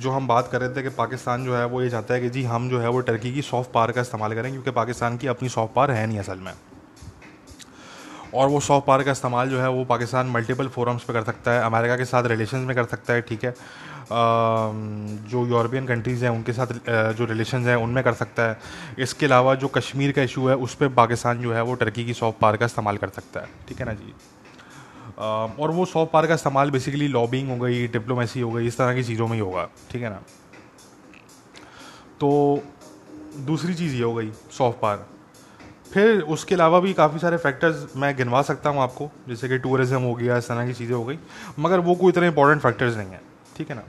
[0.00, 2.30] जो हम बात कर रहे थे कि पाकिस्तान जो है वो ये चाहता है कि
[2.30, 5.26] जी हम जो है वो टर्की की सॉफ्ट पावर का इस्तेमाल करें, क्योंकि पाकिस्तान की
[5.28, 6.52] अपनी सॉफ्ट पावर है नहीं असल में।
[8.34, 11.50] और वो सॉफ्ट पावर का इस्तेमाल जो है वो पाकिस्तान मल्टीपल फोरम्स पे कर सकता
[11.50, 13.54] है, अमेरिका के साथ रिलेशन में कर सकता है, ठीक है।
[14.10, 16.66] जो यूरोपियन कंट्रीज़ हैं, उनके साथ
[17.14, 18.58] जो रिलेशन हैं, उनमें कर सकता है।
[18.98, 22.14] इसके अलावा जो कश्मीर का इशू है, उस पर पाकिस्तान जो है, वो टर्की की
[22.14, 24.14] सॉफ्ट पार का इस्तेमाल कर सकता है। ठीक है ना जी?
[25.18, 28.94] और वो सॉफ्ट पार का इस्तेमाल बेसिकली लॉबिंग हो गई डिप्लोमेसी हो गई, इस तरह
[28.94, 30.20] की चीज़ों में ही होगा। ठीक है ना?
[32.20, 32.62] तो
[33.46, 35.06] दूसरी चीज़ ये हो गई सॉफ्ट पार
[35.92, 40.00] फिर उसके अलावा भी काफ़ी सारे फैक्टर्स मैं गिनवा सकता हूँ आपको, जैसे कि टूरिज़्म
[40.02, 41.18] हो गया, इस तरह की चीज़ें हो गई,
[41.58, 43.20] मगर वो कोई इतने इंपॉर्टेंट फैक्टर्स नहीं है।
[43.56, 43.84] ठीक है ना?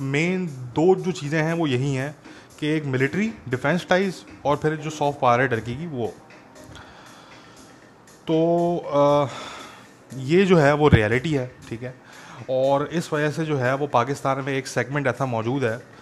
[0.00, 2.14] मेन दो जो चीज़ें हैं वो यही हैं
[2.60, 6.06] कि एक मिलिट्री डिफेंस टाइज और फिर जो सॉफ्ट पावर है टर्की की वो।
[8.26, 9.28] तो आ,
[10.16, 11.94] ये जो है वो रियलिटी है ठीक है?
[12.50, 15.95] और इस वजह से जो है वो पाकिस्तान में एक सेगमेंट ऐसा मौजूद है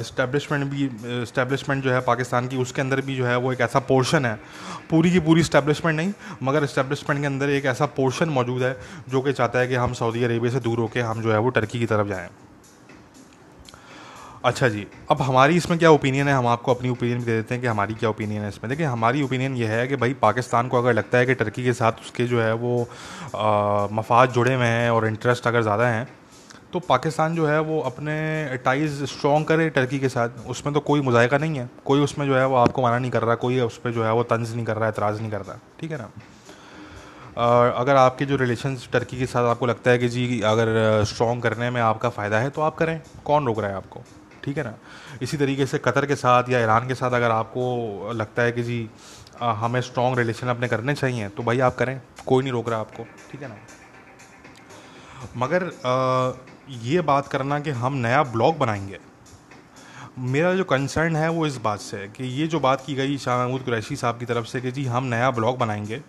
[0.00, 0.84] इस्टेब्लिशमेंट भी
[1.22, 4.38] इस्टेब्लिशमेंट जो है पाकिस्तान की, उसके अंदर भी जो है वो एक ऐसा पोर्शन है।
[4.90, 8.76] पूरी की पूरी इस्टेब्लिशमेंट नहीं, मगर इस्टेब्लिशमेंट के अंदर एक ऐसा पोर्शन मौजूद है,
[9.08, 11.50] जो कि चाहता है कि हम सऊदी अरेबिया से दूर होकर हम जो है वो
[11.50, 12.28] टर्की की तरफ़ जाएँ।
[14.44, 16.34] अच्छा जी, अब हमारी इसमें क्या ओपिनियन है?
[16.34, 18.86] हम आपको अपनी ओपिनियन भी दे देते हैं कि हमारी क्या ओपिनियन है इसमें। देखिए,
[18.86, 22.00] हमारी ओपिनियन ये है कि भाई, पाकिस्तान को अगर लगता है कि टर्की के साथ
[22.00, 22.80] उसके जो है वो
[23.92, 26.06] मफाद जुड़े हुए हैं और इंटरेस्ट अगर ज़्यादा हैं
[26.74, 28.14] तो पाकिस्तान जो है वो अपने
[28.64, 32.36] टाइज स्ट्रॉन्ग करे टर्की के साथ। उसमें तो कोई मुजायका नहीं है। कोई उसमें जो
[32.36, 34.64] है वो आपको मना नहीं कर रहा कोई उस पर जो है वो तंज नहीं
[34.64, 36.10] कर रहा एतराज़ नहीं कर रहा। ठीक है ना?
[37.76, 41.70] अगर आपके जो रिलेशन टर्की के साथ आपको लगता है कि जी अगर स्ट्रॉन्ग करने
[41.70, 44.02] में आपका फ़ायदा है तो आप करें। कौन रोक रहा है आपको?
[44.44, 44.74] ठीक है ना?
[45.22, 48.62] इसी तरीके से कतर के साथ या ईरान के साथ अगर आपको लगता है कि
[48.62, 48.88] जी
[49.40, 53.02] हमें स्ट्रॉन्ग रिलेशन अपने करने चाहिए तो भाई आप करें। कोई नहीं रोक रहा आपको।
[53.30, 53.56] ठीक है ना?
[55.36, 58.98] मगर आ, ये बात करना कि हम नया ब्लॉग बनाएँगे।
[60.18, 63.16] मेरा जो कंसर्न है वो इस बात से है कि ये जो बात की गई
[63.18, 66.00] शाह महमूद कुरैशी साहब की तरफ़ से कि जी हम नया ब्लॉग बनाएँगे,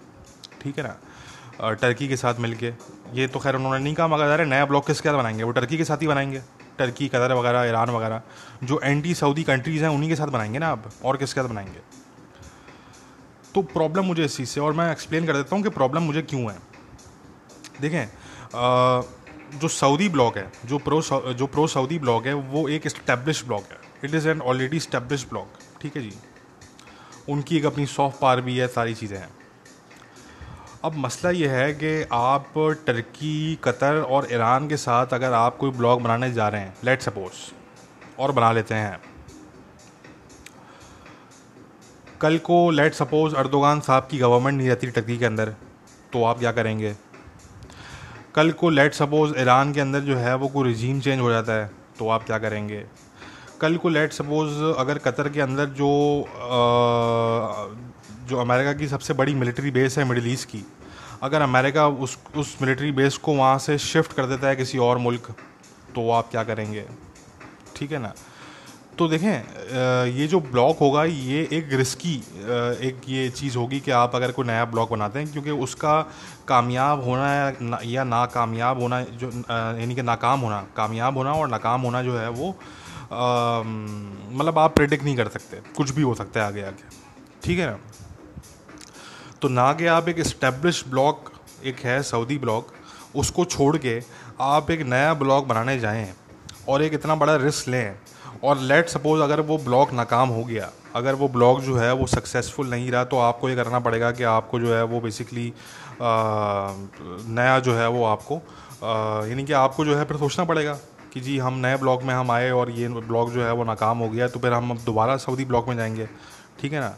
[0.62, 1.74] ठीक है ना?
[1.74, 2.74] टर्की के साथ मिलके।
[3.14, 5.44] ये तो खैर उन्होंने नहीं कहा, मगर अरे नया ब्लॉग किसके साथ बनाएँगे?
[5.44, 6.42] वो टर्की के साथ ही बनाएँगे।
[6.80, 8.22] टर्की, कतर वगैरह, ईरान वगैरह,
[8.64, 10.90] जो एंटी सऊदी कंट्रीज़ हैं, उन्हीं के साथ बनाएँगे ना आप?
[11.06, 11.80] और किसके साथ बनाएँगे?
[13.56, 16.22] तो प्रॉब्लम मुझे इस चीज़ से, और मैं एक्सप्लेन कर देता हूँ कि प्रॉब्लम मुझे
[16.22, 16.58] क्यों है।
[17.82, 18.06] देखें
[19.54, 21.02] जो सऊदी ब्लॉक है, जो प्रो
[21.34, 23.78] जो प्रो सऊदी ब्लॉक है, वो एक इस्टेब्लिश ब्लॉक है.
[24.04, 26.14] It is an already establish block ठीक है जी?
[27.30, 29.30] उनकी एक अपनी सॉफ्ट पार भी है, सारी चीज़ें हैं.
[30.84, 32.54] अब मसला ये है कि आप
[32.88, 37.02] टर्की कतर और ईरान के साथ अगर आप कोई ब्लॉग बनाने जा रहे हैं लेट
[37.02, 37.52] सपोज़
[38.20, 39.00] और बना लेते हैं.
[42.22, 45.56] कल को लेट सपोज़ अर्दोगान साहब की गवर्नमेंट नहीं रहती टर्की के अंदर
[46.14, 46.96] तो आप क्या करेंगे?
[48.36, 51.54] कल को लेट सपोज़ ईरान के अंदर जो है वो कोई रिजीम चेंज हो जाता
[51.54, 51.70] है
[52.00, 52.86] तो आप क्या करेंगे?
[53.62, 55.90] कल को लेट सपोज़ अगर कतर के अंदर जो
[56.22, 56.28] आ,
[58.28, 60.64] जो अमेरिका की सबसे बड़ी मिलिट्री बेस है मिडिल ईस्ट की
[61.24, 64.98] अगर अमेरिका उस उस मिलिट्री बेस को वहाँ से शिफ्ट कर देता है किसी और
[64.98, 65.32] मुल्क
[65.96, 66.86] तो आप क्या करेंगे?
[67.76, 68.14] ठीक है ना?
[68.98, 72.14] तो देखें ये जो ब्लॉक होगा, ये एक रिस्की
[72.88, 76.02] एक ये चीज़ होगी कि आप अगर कोई नया ब्लॉक बनाते हैं, क्योंकि उसका
[76.48, 82.02] कामयाब होना या नाकामयाब होना, जो यानी कि नाकाम होना, कामयाब होना और नाकाम होना
[82.04, 82.50] जो है वो
[83.12, 86.84] मतलब आप प्रेडिक्ट नहीं कर सकते, कुछ भी हो सकता है आगे आगे
[87.44, 87.78] ठीक है ना?
[89.42, 91.32] तो ना कि आप एक इस्टेब्लिश ब्लॉक
[91.66, 92.74] एक है सऊदी ब्लॉक
[93.16, 94.00] उसको छोड़ के
[94.42, 96.14] आप एक नया ब्लॉक बनाने जाएँ
[96.70, 97.96] और एक इतना बड़ा रिस्क लें
[98.44, 102.08] और लेट सपोज़ अगर वो ब्लॉक नाकाम हो गया, अगर वो ब्लॉक जो है वो
[102.08, 105.52] सक्सेसफुल नहीं रहा तो आपको ये करना पड़ेगा कि आपको जो है वो बेसिकली
[106.02, 108.36] नया जो है वो आपको
[109.28, 110.74] यानी कि आपको जो है फिर सोचना पड़ेगा
[111.14, 113.98] कि जी हम नए ब्लॉक में हम आए और ये ब्लॉक जो है वो नाकाम
[113.98, 116.08] हो गया तो फिर हम दोबारा सऊदी ब्लॉक में जाएँगे,
[116.62, 116.96] ठीक है ना?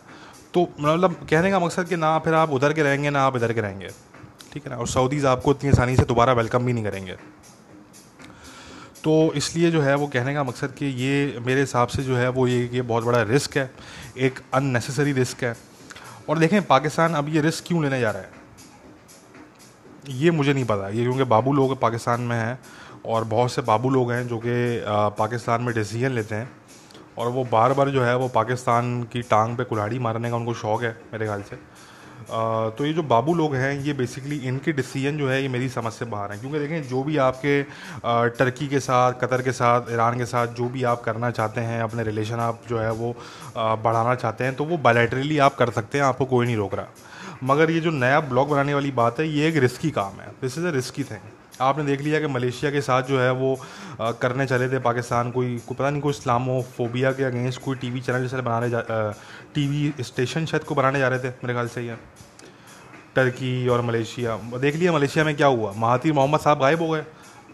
[0.54, 3.54] तो मतलब कहने का मकसद कि ना फिर आप उधर के रहेंगे, ना आप इधर
[3.54, 3.90] के रहेंगे,
[4.54, 4.78] ठीक है ना?
[4.78, 7.16] और सऊदीज़ आपको इतनी आसानी से दोबारा वेलकम भी नहीं करेंगे।
[9.08, 12.28] तो इसलिए जो है वो कहने का मकसद कि ये मेरे हिसाब से जो है
[12.30, 13.70] वो ये ये बहुत बड़ा रिस्क है,
[14.18, 15.56] एक अननेसेसरी रिस्क है।
[16.30, 18.30] और देखें, पाकिस्तान अब ये रिस्क क्यों लेने जा रहा है?
[20.16, 22.60] ये मुझे नहीं पता। ये क्योंकि बाबू लोग पाकिस्तान में हैं
[23.06, 24.84] और बहुत से बाबू लोग हैं जो कि
[25.18, 26.50] पाकिस्तान में डिसीज़न लेते हैं।
[27.18, 30.54] और वो बार बार जो है वो पाकिस्तान की टांग पे कुल्हाड़ी मारने का उनको
[30.56, 31.56] शौक़ है, मेरे ख्याल से।
[32.30, 35.92] तो ये जो बाबू लोग हैं, ये बेसिकली इनके डिसीज़न जो है, ये मेरी समझ
[35.94, 37.62] से बाहर हैं। क्योंकि देखें, जो भी आपके
[38.38, 41.82] टर्की के साथ कतर के साथ ईरान के साथ जो भी आप करना चाहते हैं,
[41.82, 43.16] अपने रिलेशन आप जो है वो
[43.56, 46.88] बढ़ाना चाहते हैं तो वो बायलेटरली आप कर सकते हैं, आपको कोई नहीं रोक रहा।
[47.44, 50.58] मगर ये जो नया ब्लॉग बनाने वाली बात है, ये एक रिस्की काम है। This
[50.58, 51.20] is a risky thing
[51.62, 53.56] आपने देख लिया कि मलेशिया के साथ जो है वो
[54.02, 58.02] आ, करने चले थे पाकिस्तान कोई को पता नहीं कोई इस्लामोफोबिया के अगेंस्ट कोई टीवी
[58.02, 58.82] चैनल जैसे बनाने जा
[59.56, 61.98] टीवी स्टेशन शायद को बनाने जा रहे थे मेरे ख्याल से ये
[63.16, 67.06] टर्की और मलेशिया। देख लिया मलेशिया में क्या हुआ। महातिर मोहम्मद साहब गायब हो गए।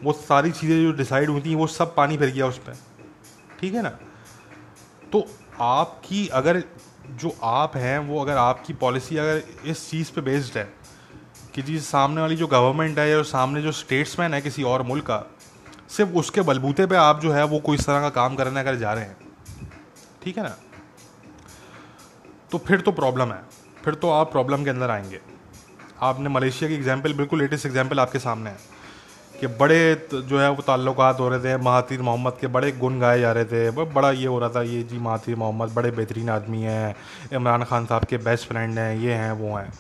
[0.04, 2.78] वो सारी चीज़ें जो डिसाइड हुई थी वो सब पानी फिर गया उस पर
[3.60, 3.90] ठीक है ना?
[5.12, 5.28] तो
[5.62, 6.64] आपकी अगर
[7.12, 10.64] जो आप हैं वो अगर आपकी पॉलिसी अगर इस चीज़ पे बेस्ड है
[11.56, 15.06] कि जी सामने वाली जो गवर्नमेंट है या सामने जो स्टेट्समैन है किसी और मुल्क
[15.06, 15.24] का,
[15.90, 18.76] सिर्फ़ उसके बलबूते पे आप जो है वो कोई इस तरह का काम करने अगर
[18.76, 19.18] जा रहे हैं।
[20.24, 20.56] ठीक है ना?
[22.52, 23.42] तो फिर तो प्रॉब्लम है।
[23.84, 25.20] फिर तो आप प्रॉब्लम के अंदर आएँगे।
[26.02, 28.58] आपने मलेशिया की एग्ज़ाम्पल बिल्कुल लेटेस्ट एग्ज़ाम्पल आपके सामने है।
[29.34, 33.20] कि बड़े जो है वो ताल्लुक हो रहे थे, महातिर मोहम्मद के बड़े गुण गाए
[33.20, 36.62] जा रहे थे। बड़ा ये हो रहा था, ये जी महातिर मोहम्मद बड़े बेहतरीन आदमी
[36.62, 36.96] हैं,
[37.34, 39.72] इमरान खान साहब के बेस्ट फ्रेंड हैं, ये हैं, वो हैं।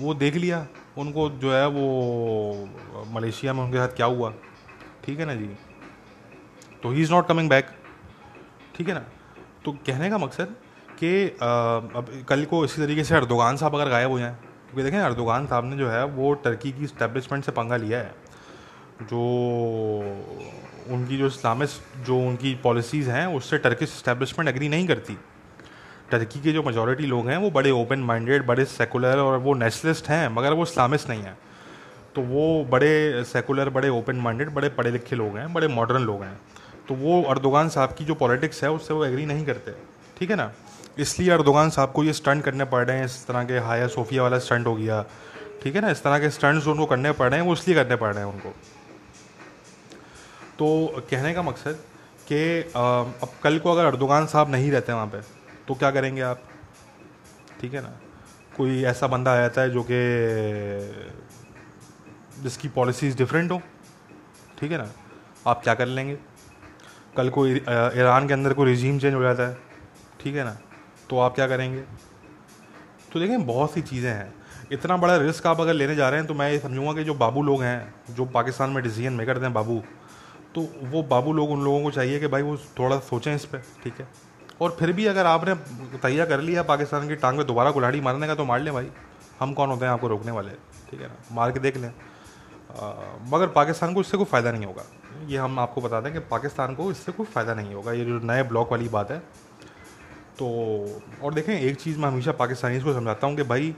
[0.00, 0.66] वो देख लिया।
[0.98, 2.68] उनको जो है वो,
[3.10, 4.32] मलेशिया में उनके साथ क्या हुआ?
[5.04, 5.48] ठीक है ना जी?
[6.82, 7.66] तो he is not coming back
[8.76, 9.04] ठीक है ना?
[9.64, 10.54] तो कहने का मकसद
[10.98, 14.98] कि अब कल को इसी तरीके से अर्दोगान साहब अगर गायब हो जाएँ, क्योंकि देखें
[14.98, 18.14] अर्दोगान साहब ने जो है वो टर्की की इस्टेब्लिशमेंट से पंगा लिया है।
[19.02, 19.18] जो
[20.94, 25.16] उनकी जो इस्लामिस्ट जो उनकी पॉलिसीज़ हैं, उससे टर्किश इस्टेब्लिशमेंट एग्री नहीं करती।
[26.10, 30.08] टर्की के जो मेजोरिटी लोग हैं, वो बड़े ओपन माइंडेड बड़े सेकुलर और वो नेशनलिस्ट
[30.08, 31.38] हैं, मगर वो इस्लामिस्ट नहीं हैं।
[32.14, 36.22] तो वो बड़े सेकुलर बड़े ओपन माइंडेड बड़े पढ़े लिखे लोग हैं, बड़े मॉडर्न लोग
[36.22, 36.40] हैं।
[36.88, 39.72] तो वो अर्दोगान साहब की जो पॉलिटिक्स है, उससे वो एग्री नहीं करते।
[40.18, 40.50] ठीक है ना?
[40.98, 44.22] इसलिए अर्दोगान साहब को ये स्टंट करने पड़ रहे हैं, इस तरह के हाया सोफिया
[44.22, 45.04] वाला स्टंट हो गया।
[45.62, 45.90] ठीक है ना?
[45.90, 48.32] इस तरह के स्टंट्स उनको करने पड़ रहे हैं, वो इसलिए करने पड़ रहे हैं
[48.32, 48.54] उनको।
[50.58, 51.78] तो कहने का मकसद
[52.28, 55.20] कि अब कल को अगर अर्दोगान साहब नहीं रहते वहाँ पे
[55.68, 56.42] तो क्या करेंगे आप?
[57.60, 57.88] ठीक है ना?
[58.56, 59.98] कोई ऐसा बंदा आ जाता है जो कि
[62.42, 63.60] जिसकी पॉलिसीज़ डिफरेंट हो।
[64.58, 64.90] ठीक है ना?
[65.46, 66.16] आप क्या कर लेंगे?
[67.16, 69.56] कल को ईरान के अंदर कोई रिजीम चेंज हो जाता है।
[70.20, 70.56] ठीक है ना?
[71.10, 71.80] तो आप क्या करेंगे?
[73.12, 74.34] तो देखें बहुत सी चीज़ें हैं।
[74.72, 77.14] इतना बड़ा रिस्क आप अगर लेने जा रहे हैं तो मैं ये समझूँगा कि जो
[77.16, 79.82] बाबू लोग हैं, जो पाकिस्तान में डिसीज़न मेकर हैं बाबू
[80.54, 83.62] तो वो बाबू लोग उन लोगों को चाहिए कि भाई वो थोड़ा सोचें इस पर
[83.84, 84.08] ठीक है?
[84.60, 85.54] और फिर भी अगर आपने
[85.98, 88.88] तैयार कर लिया पाकिस्तान की टांग में दोबारा कुल्हाड़ी मारने का तो मार लें भाई।
[89.40, 90.50] हम कौन होते हैं आपको रोकने वाले?
[90.90, 91.14] ठीक है ना?
[91.32, 91.92] मार के देख लें।
[93.30, 94.84] मगर पाकिस्तान को इससे कोई फ़ायदा नहीं होगा।
[95.26, 98.18] ये हम आपको बता दें कि पाकिस्तान को इससे कोई फ़ायदा नहीं होगा। ये जो
[98.22, 99.18] नए ब्लॉक वाली बात है।
[100.38, 100.48] तो
[101.22, 103.74] और देखें, एक चीज़ मैं हमेशा पाकिस्तानी को समझाता हूँ कि भाई,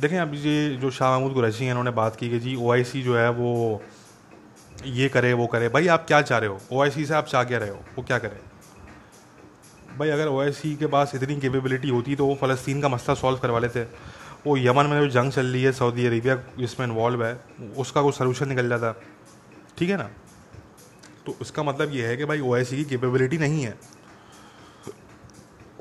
[0.00, 3.16] देखें अभी ये जो शाह महमूद कुरैशी हैं उन्होंने बात की कि जी ओ जो
[3.16, 3.82] है वो
[4.84, 6.58] ये करे, वो करे। भाई, आप क्या चाह रहे हो?
[6.72, 7.80] ओआईसी से आप चाह क्या रहे हो?
[7.96, 8.40] वो क्या करे?
[9.98, 10.44] भाई, अगर ओ
[10.78, 13.82] के पास इतनी कैपेबिलिटी होती तो वो फ़लस्तीन का मसला सॉल्व करवा लेते।
[14.46, 17.38] वो यमन में जो जंग चल रही है सऊदी अरेबिया इसमें इन्वॉल्व है,
[17.76, 18.92] उसका कोई सोल्यूशन निकल जाता।
[19.78, 20.08] ठीक है ना?
[21.26, 23.74] तो उसका मतलब ये है कि भाई ओ की कैपेबिलिटी नहीं है।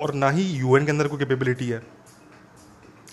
[0.02, 1.82] और ना ही यूएन के अंदर कोई कैपेबिलिटी है।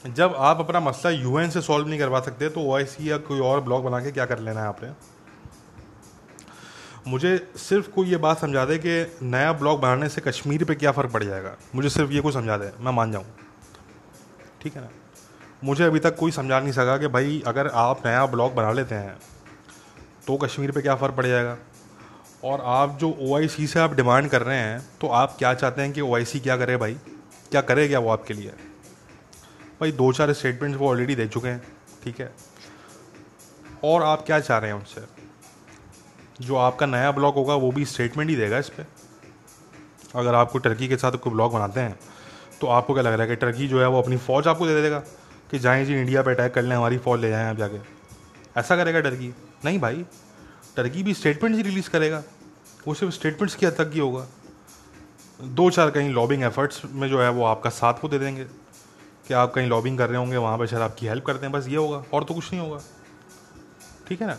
[0.09, 3.61] जब आप अपना मसला यूएन से सॉल्व नहीं करवा सकते तो ओआईसी या कोई और
[3.61, 4.89] ब्लॉक बना के क्या कर लेना है आपने?
[7.09, 10.91] मुझे सिर्फ़ कोई ये बात समझा दे कि नया ब्लॉक बनाने से कश्मीर पे क्या
[10.93, 11.55] फ़र्क पड़ जाएगा?
[11.75, 13.25] मुझे सिर्फ़ ये कोई समझा दे, मैं मान जाऊँ।
[14.63, 14.89] ठीक है ना?
[15.65, 18.95] मुझे अभी तक कोई समझा नहीं सका कि भाई, अगर आप नया ब्लॉक बना लेते
[18.95, 19.17] हैं
[20.27, 21.57] तो कश्मीर पे क्या फ़र्क पड़ जाएगा?
[22.45, 25.93] और आप जो ओआईसी से आप डिमांड कर रहे हैं तो आप क्या चाहते हैं
[25.93, 26.95] कि ओआईसी क्या करे भाई?
[27.51, 28.53] क्या करे क्या वो आपके लिए?
[29.81, 31.63] भाई, दो चार स्टेटमेंट्स वो ऑलरेडी दे चुके हैं,
[32.05, 32.33] ठीक है?
[33.85, 35.22] और आप क्या चाह रहे हैं उनसे?
[36.41, 38.87] जो आपका नया ब्लॉग होगा, वो भी स्टेटमेंट ही देगा इस पर
[40.15, 41.99] अगर आपको टर्की के साथ कोई ब्लॉग बनाते हैं
[42.61, 44.83] तो आपको क्या लग रहा है कि टर्की जो है, वो अपनी फ़ौज आपको दे
[44.83, 44.99] देगा
[45.51, 47.79] कि जाएँ जी इंडिया पर अटैक कर लें, हमारी फ़ौज ले जाएँ आप जाके?
[48.57, 50.05] ऐसा करेगा टर्की नहीं भाई।
[50.77, 52.23] टर्की भी स्टेटमेंट ही रिलीज़ करेगा।
[52.89, 54.27] वो सिर्फ़ स्टेटमेंट्स की हद तक ही होगा।
[55.41, 58.45] दो चार कहीं लॉबिंग एफर्ट्स में जो है, वो आपका साथ को दे देंगे।
[59.29, 61.69] कि आप कहीं लॉबिंग कर रहे होंगे, वहाँ पर शायद आपकी हेल्प करते हैं, बस
[61.69, 62.81] ये होगा, और तो कुछ नहीं होगा।
[64.09, 64.39] ठीक है ना?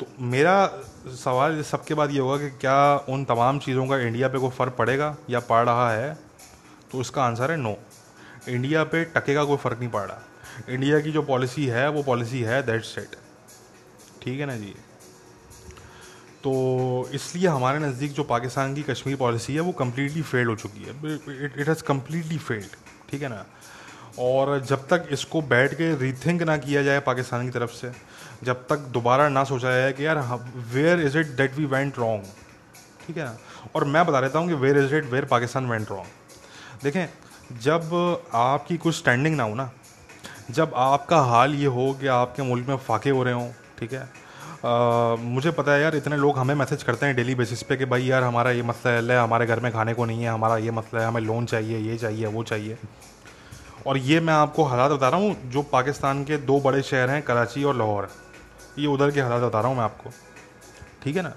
[0.00, 0.66] तो मेरा
[1.14, 4.74] सवाल सबके बाद ये होगा कि क्या उन तमाम चीज़ों का इंडिया पे कोई फ़र्क
[4.78, 6.14] पड़ेगा या पड़ रहा है?
[6.92, 7.76] तो उसका आंसर है नो
[8.48, 10.22] इंडिया पे टके का कोई फ़र्क नहीं पड़ रहा।
[10.68, 13.16] इंडिया की जो पॉलिसी है, वो पॉलिसी है दैट सेट
[14.22, 14.74] ठीक है ना जी?
[16.44, 20.84] तो इसलिए हमारे नज़दीक जो पाकिस्तान की कश्मीर पॉलिसी है, वो कम्प्लीटली फेल्ड हो चुकी
[20.84, 20.92] है।
[21.60, 22.76] इट हैज़ कम्प्लीटली फेल्ड
[23.10, 23.44] ठीक है ना?
[24.18, 27.92] और जब तक इसको बैठ के रीथिंक ना किया जाए पाकिस्तान की तरफ़ से
[28.42, 30.18] जब तक दोबारा ना सोचा जाए कि यार
[30.74, 32.24] where is it that we went wrong
[33.06, 33.28] ठीक है?
[33.74, 37.06] और मैं बता देता हूँ कि where is it where Pakistan went wrong देखें
[37.60, 37.90] जब
[38.34, 39.70] आपकी कुछ स्टैंडिंग ना हो ना
[40.50, 44.00] जब आपका हाल ये हो कि आपके मुल्क में फाके हो रहे हों ठीक है?
[44.00, 47.84] आ, मुझे पता है यार इतने लोग हमें मैसेज करते हैं डेली बेसिस पे कि
[47.84, 50.70] भाई यार हमारा ये मसला है हमारे घर में खाने को नहीं है हमारा ये
[50.70, 52.76] मसला है हमें लोन चाहिए ये चाहिए वो चाहिए।
[53.86, 57.22] और ये मैं आपको हालात बता रहा हूँ जो पाकिस्तान के दो बड़े शहर हैं
[57.22, 58.08] कराची और लाहौर।
[58.78, 60.10] ये उधर के हालात बता रहा हूँ मैं आपको।
[61.02, 61.34] ठीक है ना?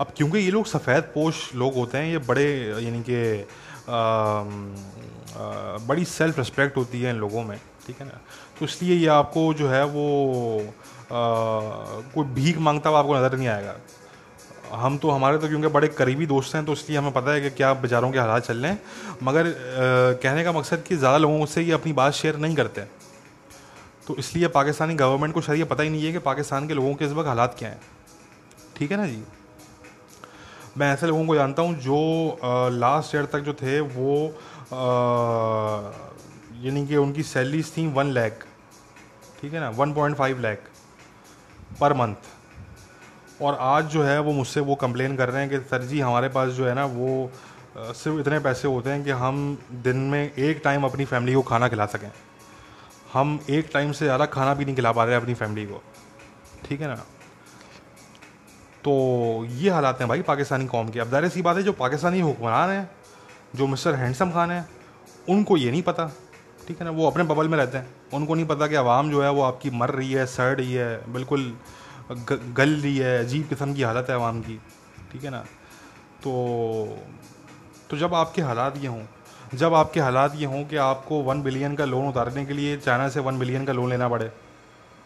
[0.00, 2.46] अब क्योंकि ये लोग सफ़ेद पोश लोग होते हैं ये बड़े
[2.84, 3.46] यानी कि
[5.88, 8.20] बड़ी सेल्फ रिस्पेक्ट होती है इन लोगों में ठीक है ना?
[8.58, 10.04] तो इसलिए ये आपको जो है वो
[10.58, 11.20] आ,
[12.14, 13.74] कोई भीख माँगता हुआ आपको नज़र नहीं आएगा।
[14.72, 17.50] हम तो हमारे तो क्योंकि बड़े करीबी दोस्त हैं तो इसलिए हमें पता है कि
[17.50, 18.80] क्या बाज़ारों के हालात चल रहे हैं।
[19.22, 19.52] मगर आ,
[20.22, 22.80] कहने का मकसद कि ज़्यादा लोगों से ये अपनी बात शेयर नहीं करते।
[24.06, 26.94] तो इसलिए पाकिस्तानी गवर्नमेंट को शायद ये पता ही नहीं है कि पाकिस्तान के लोगों
[26.94, 27.80] के इस वक्त हालात क्या हैं।
[28.76, 29.22] ठीक है ना जी?
[30.78, 32.38] मैं ऐसे लोगों को जानता हूँ जो
[32.72, 34.26] लास्ट ईयर तक जो थे, वो
[36.64, 38.44] यानी कि उनकी सैलरीज थी वन लैख
[39.40, 39.70] ठीक है ना?
[39.70, 40.68] One point five lakh
[41.80, 45.82] per month और आज जो है वो मुझसे वो कंप्लेन कर रहे हैं कि, सर
[45.82, 47.30] जी, हमारे पास जो है ना वो
[47.78, 51.68] सिर्फ़ इतने पैसे होते हैं कि हम दिन में एक टाइम अपनी फैमिली को खाना
[51.68, 52.10] खिला सकें।
[53.16, 55.82] हम एक टाइम से ज़्यादा खाना भी नहीं खिला पा रहे अपनी फैमिली को।
[56.64, 56.94] ठीक है ना?
[58.84, 58.92] तो
[59.50, 62.70] ये हालात हैं भाई पाकिस्तानी कौम के। अब दायरे सी बात है, जो पाकिस्तानी हुक्मरान
[62.70, 62.90] हैं,
[63.56, 64.68] जो मिस्टर हैंडसम खान हैं,
[65.28, 66.10] उनको ये नहीं पता।
[66.68, 66.90] ठीक है ना?
[66.90, 69.70] वो अपने बबल में रहते हैं। उनको नहीं पता कि आवाम जो है, वो आपकी
[69.72, 71.52] मर रही है, सड़ रही है, बिल्कुल
[72.10, 74.60] गल रही है, अजीब किस्म की हालत है आवाम की।
[75.12, 75.40] ठीक है ना?
[76.22, 76.98] तो
[77.90, 79.02] तो जब आपके हालात ये हों
[79.54, 83.08] जब आपके हालात ये हों कि आपको वन बिलियन का लोन उतारने के लिए चाइना
[83.08, 84.30] से वन बिलियन का लोन लेना पड़े,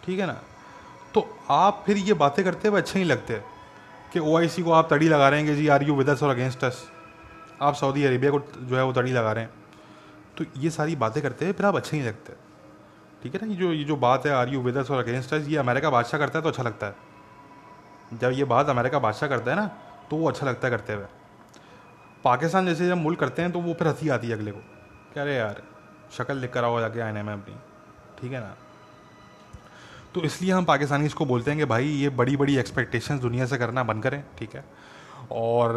[0.05, 0.37] ठीक है ना?
[1.15, 3.41] तो आप फिर ये बातें करते हुए अच्छे नहीं लगते
[4.13, 6.65] कि ओआईसी को आप तड़ी लगा रहे हैं कि जी are you with or against
[6.65, 6.83] us
[7.63, 9.51] आप सऊदी अरेबिया को जो है वो तड़ी लगा रहे हैं।
[10.39, 12.33] तो ये सारी बातें करते हैं फिर आप अच्छे नहीं लगते,
[13.23, 13.53] ठीक है ना?
[13.53, 16.21] ये जो ये जो बात है are you with or against us ये अमेरिका बादशाह
[16.21, 16.95] करता है तो अच्छा लगता है।
[18.13, 19.67] जब ये बात अमेरिका बादशाह करता है ना
[20.11, 21.05] तो वो अच्छा लगता है करते हुए।
[22.25, 24.59] पाकिस्तान जैसे जब मुल्क करते हैं तो वो फिर हँसी आती है अगले को।
[25.15, 25.63] कह रहे, यार,
[26.13, 27.55] शक्ल लिख कर आओ जाके आने में अपनी।
[28.21, 28.55] ठीक है ना?
[30.15, 33.59] तो इसलिए हम पाकिस्तानी इसको बोलते हैं कि भाई, ये बड़ी बड़ी एक्सपेक्टेशन दुनिया से
[33.59, 34.65] करना बंद करें, ठीक है?
[35.33, 35.75] और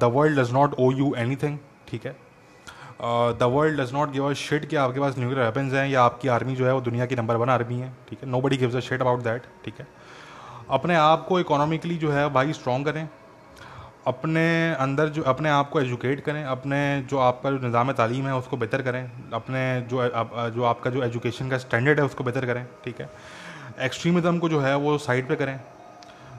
[0.00, 2.16] the world does not owe you anything ठीक है?
[3.02, 6.28] The world does not give a shit कि आपके पास न्यूक्लियर वेपन्स हैं या आपकी
[6.28, 8.28] आर्मी जो है वो दुनिया की नंबर वन आर्मी है, ठीक है?
[8.40, 9.86] Nobody gives a shit about that ठीक है?
[10.70, 13.08] अपने आप को इकोनॉमिकली जो है भाई स्ट्रॉन्ग करें
[14.06, 18.34] अपने अंदर जो, अपने आप को एजुकेट करें, अपने जो आपका जो निज़ाम तालीम है
[18.36, 20.08] उसको बेहतर करें, अपने जो
[20.50, 23.08] जो आपका जो एजुकेशन का स्टैंडर्ड है उसको बेहतर करें, ठीक है?
[23.80, 25.58] एक्सट्रीमिज़म को जो है वो साइड पे करें।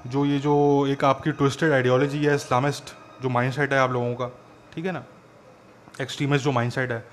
[0.07, 0.55] जो ये जो
[0.87, 4.29] एक आपकी ट्विस्टेड आइडियोलॉजी है इस्लामिस्ट जो माइंड है आप लोगों का,
[4.73, 5.03] ठीक है ना?
[6.01, 7.03] एक्सट्रीमिस्ट जो माइंड है,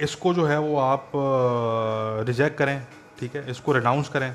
[0.00, 1.10] इसको जो है वो आप
[2.26, 2.86] रिजेक्ट करें,
[3.20, 3.50] ठीक है?
[3.50, 4.32] इसको रिनाउंस करें।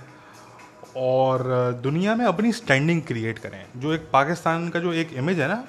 [0.98, 1.42] और
[1.84, 5.64] दुनिया में अपनी स्टैंडिंग क्रिएट करें। जो एक पाकिस्तान का जो एक इमेज है ना,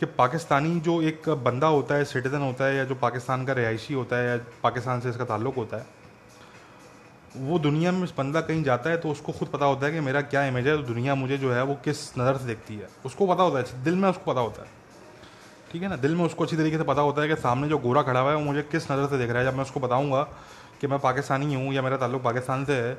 [0.00, 3.94] कि पाकिस्तानी जो एक बंदा होता है सिटीज़न होता है, या जो पाकिस्तान का रिहायशी
[3.94, 5.86] होता है, या पाकिस्तान से इसका ताल्लुक़ होता है,
[7.38, 10.20] वो दुनिया में बंदा कहीं जाता है तो उसको खुद पता होता है कि मेरा
[10.22, 13.26] क्या इमेज है तो दुनिया मुझे जो है वो किस नज़र से देखती है। उसको
[13.26, 14.68] पता होता है दिल में उसको पता होता है।
[15.72, 15.96] ठीक है ना?
[15.96, 18.30] दिल में उसको अच्छी तरीके से पता होता है कि सामने जो गोरा खड़ा हुआ
[18.30, 20.22] है, वो मुझे किस नज़र से देख रहा है। जब मैं उसको बताऊँगा
[20.80, 22.94] कि मैं पाकिस्तानी हूँ, या मेरा ताल्लुक पाकिस्तान से है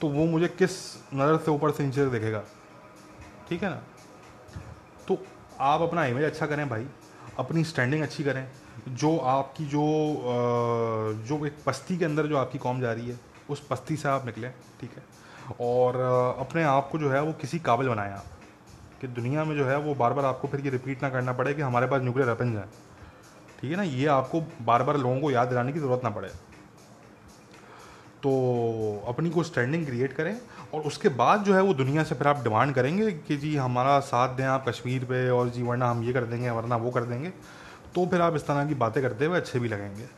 [0.00, 0.72] तो वो मुझे किस
[1.14, 2.42] नज़र से ऊपर से नीचे देखेगा?
[3.48, 3.82] ठीक है ना?
[5.08, 5.18] तो
[5.60, 6.86] आप अपना इमेज अच्छा करें भाई।
[7.38, 8.46] अपनी स्टैंडिंग अच्छी करें।
[8.88, 9.82] जो आपकी जो
[11.28, 13.18] जो एक पस्ती के अंदर जो आपकी कॉम जा रही है,
[13.50, 15.02] उस पस्ती से आप निकलें, ठीक है?
[15.60, 15.96] और
[16.40, 18.24] अपने आप को जो है वो किसी काबिल बनाएँ आप।
[19.00, 21.54] कि दुनिया में जो है वो बार बार आपको फिर ये रिपीट ना करना पड़े
[21.54, 22.68] कि हमारे पास न्यूक्लियर वेपन्स हैं।
[23.60, 23.82] ठीक है ना?
[23.82, 26.30] ये आपको बार बार लोगों को याद दिलाने की ज़रूरत ना पड़े।
[28.26, 30.38] तो अपनी को स्टैंडिंग क्रिएट करें
[30.74, 33.98] और उसके बाद जो है वो दुनिया से फिर आप डिमांड करेंगे कि जी हमारा
[34.00, 37.04] साथ दें आप कश्मीर पे और जी वरना हम ये कर देंगे, वरना वो कर
[37.04, 37.30] देंगे।
[37.94, 40.08] तो फिर आप इस तरह की बातें करते हुए अच्छे भी लगेंगे।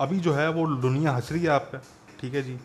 [0.00, 1.78] अभी जो है वो दुनिया हंस रही है आप पे,
[2.20, 2.58] ठीक है जी।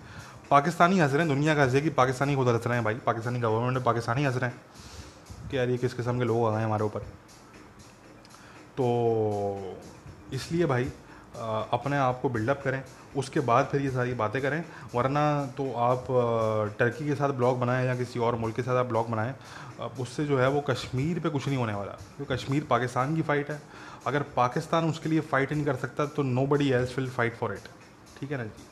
[0.51, 3.85] पाकिस्तानी हंस रहे हैं, दुनिया का हंसेगी पाकिस्तानी खुद हंस रहे हैं भाई। पाकिस्तानी गवर्नमेंट
[3.85, 6.99] पाकिस्तानी हंस रहे हैं कि यार ये किस किस्म के लोग आ गए हमारे ऊपर।
[8.77, 8.87] तो
[10.33, 10.91] इसलिए भाई
[11.37, 12.81] अपने आप को बिल्डअप करें,
[13.15, 14.63] उसके बाद फिर ये सारी बातें करें।
[14.95, 15.23] वरना
[15.57, 16.05] तो आप
[16.79, 19.33] टर्की के साथ ब्लॉग बनाएँ या किसी और मुल्क के साथ आप ब्लॉग बनाएँ
[19.99, 23.49] उससे जो है वो कश्मीर पे कुछ नहीं होने वाला। क्योंकि कश्मीर पाकिस्तान की फ़ाइट
[23.51, 23.61] है।
[24.07, 27.69] अगर पाकिस्तान उसके लिए फ़ाइट नहीं कर सकता तो nobody else will fight for it
[28.19, 28.63] ठीक है ना जी?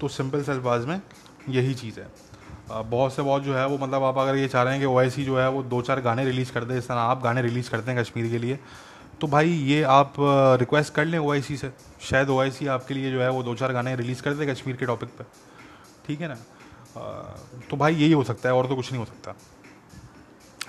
[0.00, 1.00] तो सिंपल से अल्फाज में
[1.48, 2.06] यही चीज़ है।
[2.70, 5.24] बहुत से बहुत जो है वो मतलब आप अगर ये चाह रहे हैं कि ओ
[5.24, 7.90] जो है वो दो चार गाने रिलीज़ कर दे, इस तरह आप गाने रिलीज़ करते
[7.90, 8.58] हैं कश्मीर के लिए
[9.20, 10.14] तो भाई ये आप
[10.60, 11.70] रिक्वेस्ट कर लें ओ से।
[12.02, 14.86] शायद ओ आपके लिए जो है वो दो चार गाने रिलीज़ कर दे कश्मीर के
[14.86, 15.26] टॉपिक पर
[16.06, 16.36] ठीक है ना?
[17.70, 19.34] तो भाई यही हो सकता है, और तो कुछ नहीं हो सकता।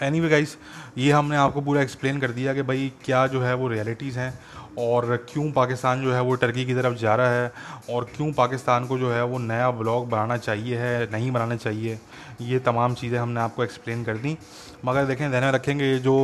[0.01, 0.57] एनी वे गाइस
[0.97, 4.33] ये हमने आपको पूरा एक्सप्लेन कर दिया कि भाई क्या जो है वो रियलिटीज़ हैं,
[4.79, 7.51] और क्यों पाकिस्तान जो है वो टर्की की तरफ़ जा रहा है,
[7.89, 11.99] और क्यों पाकिस्तान को जो है वो नया ब्लॉग बनाना चाहिए है, नहीं बनाना चाहिए,
[12.41, 14.37] ये तमाम चीज़ें हमने आपको एक्सप्लेन कर दी।
[14.85, 16.15] मगर देखें, ध्यान में रखेंगे ये जो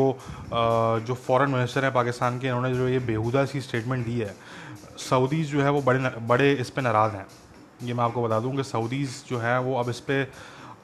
[1.08, 4.36] जो फॉरेन मिनिस्टर हैं पाकिस्तान के, इन्होंने जो ये बेहुदा सी स्टेटमेंट दी है
[5.00, 7.26] सऊदीज़ जो है वो बड़े बड़े इस पर नाराज़ हैं।
[7.84, 10.32] ये मैं आपको बता दूँ कि सऊदीज़ जो है वो अब इस पर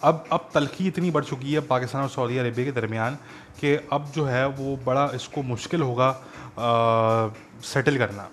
[0.03, 3.15] अब अब तलखी इतनी बढ़ चुकी है पाकिस्तान और सऊदी अरेबिया के दरमियान
[3.59, 6.11] कि अब जो है वो बड़ा इसको मुश्किल होगा
[7.63, 8.27] सेटल करना।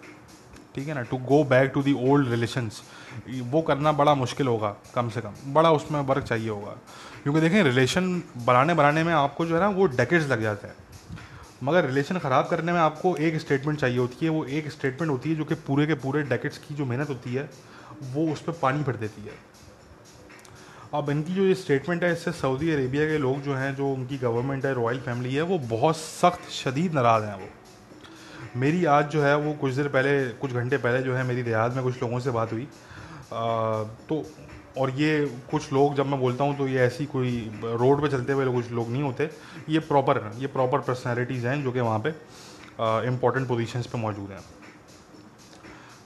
[0.74, 1.03] ठीक है ना?
[1.03, 2.83] To go back to the old relations
[3.44, 6.76] वो करना बड़ा मुश्किल होगा, कम से कम। बड़ा उसमें वर्क चाहिए होगा।
[7.22, 10.74] क्योंकि देखें रिलेशन बनाने बनाने में आपको जो है ना वो डेकेड्स लग जाते हैं।
[11.62, 15.30] मगर रिलेशन ख़राब करने में आपको एक स्टेटमेंट चाहिए होती है वो एक स्टेटमेंट होती
[15.30, 17.48] है जो कि पूरे के पूरे डेकेट्स की जो मेहनत होती है
[18.04, 19.35] वो उस पर पानी भर देती है।
[20.94, 24.18] अब इनकी जो ये स्टेटमेंट है इससे सऊदी अरेबिया के लोग जो हैं जो उनकी
[24.18, 27.48] गवर्नमेंट है रॉयल फैमिली है वो बहुत सख्त शदीद नाराज़ हैं वो।
[28.56, 31.74] मेरी आज जो है वो कुछ देर पहले कुछ घंटे पहले जो है मेरी रियाद
[31.74, 34.24] में कुछ लोगों से बात हुई। आ, तो
[34.78, 38.33] और ये कुछ लोग, जब मैं बोलता हूँ तो ये ऐसी कोई रोड पे चलते
[38.33, 39.30] हुए कुछ लोग नहीं होते।
[39.68, 42.11] ये प्रॉपर ये प्रॉपर पर्सनैलिटीज़ हैं, जो कि वहाँ पे
[43.09, 44.40] इम्पोर्टेंट पोजीशंस पे मौजूद हैं।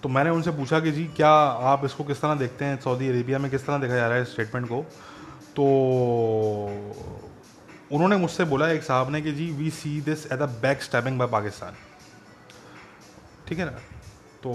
[0.03, 2.81] तो मैंने उनसे पूछा कि जी, क्या आप इसको किस तरह देखते हैं?
[2.81, 4.83] सऊदी अरेबिया में किस तरह देखा जा रहा है स्टेटमेंट को?
[5.57, 5.65] तो
[7.93, 11.19] उन्होंने मुझसे बोला, एक साहब ने कि जी we see this at the back stabbing
[11.19, 11.77] by Pakistan
[13.49, 13.79] ठीक है ना?
[14.43, 14.53] तो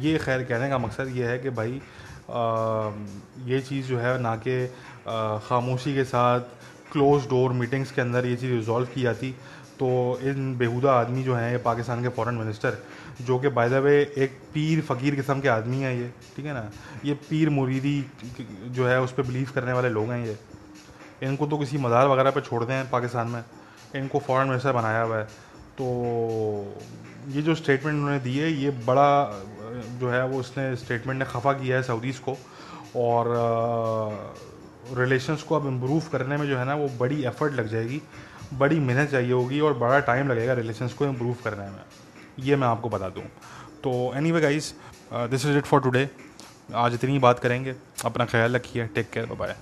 [0.00, 1.80] ये खैर कहने का मकसद ये है कि भाई
[2.28, 4.66] ये चीज़ जो है ना कि
[5.48, 6.40] खामोशी के साथ
[6.92, 9.34] क्लोज डोर मीटिंग्स के अंदर ये चीज़ रिजॉल्व की जाती।
[9.78, 9.88] तो
[10.22, 12.76] इन बेहुदा आदमी जो हैं ये पाकिस्तान के फॉरेन मिनिस्टर
[13.22, 16.52] जो कि बाय द वे एक पीर फ़कीर किस्म के आदमी हैं ये, ठीक है
[16.54, 16.70] ना?
[17.04, 18.04] ये पीर मुरीदी
[18.68, 20.36] जो है उस पर बिलीव करने वाले लोग हैं ये।
[21.22, 23.42] इनको तो किसी मज़ार वगैरह पे छोड़ दें पाकिस्तान में।
[23.96, 25.24] इनको फॉरेन मिनिस्टर बनाया हुआ है।
[25.74, 25.84] तो
[27.28, 29.10] ये जो स्टेटमेंट उन्होंने दी है, ये बड़ा
[30.00, 32.36] जो है वो उसने स्टेटमेंट ने खफा किया है सऊदीज़ को
[32.96, 33.32] और
[34.92, 38.00] रिलेशंस को अब इम्प्रूव करने में जो है ना वो बड़ी एफर्ट लग जाएगी,
[38.54, 41.80] बड़ी मेहनत चाहिए होगी और बड़ा टाइम लगेगा रिलेशंस को इम्प्रूव करने में।
[42.38, 43.24] ये मैं आपको बता दूँ।
[43.84, 44.72] तो anyway guys
[45.12, 46.08] this is it for today
[46.74, 47.74] आज इतनी ही बात करेंगे।
[48.04, 49.56] अपना ख्याल रखिए। Take care bye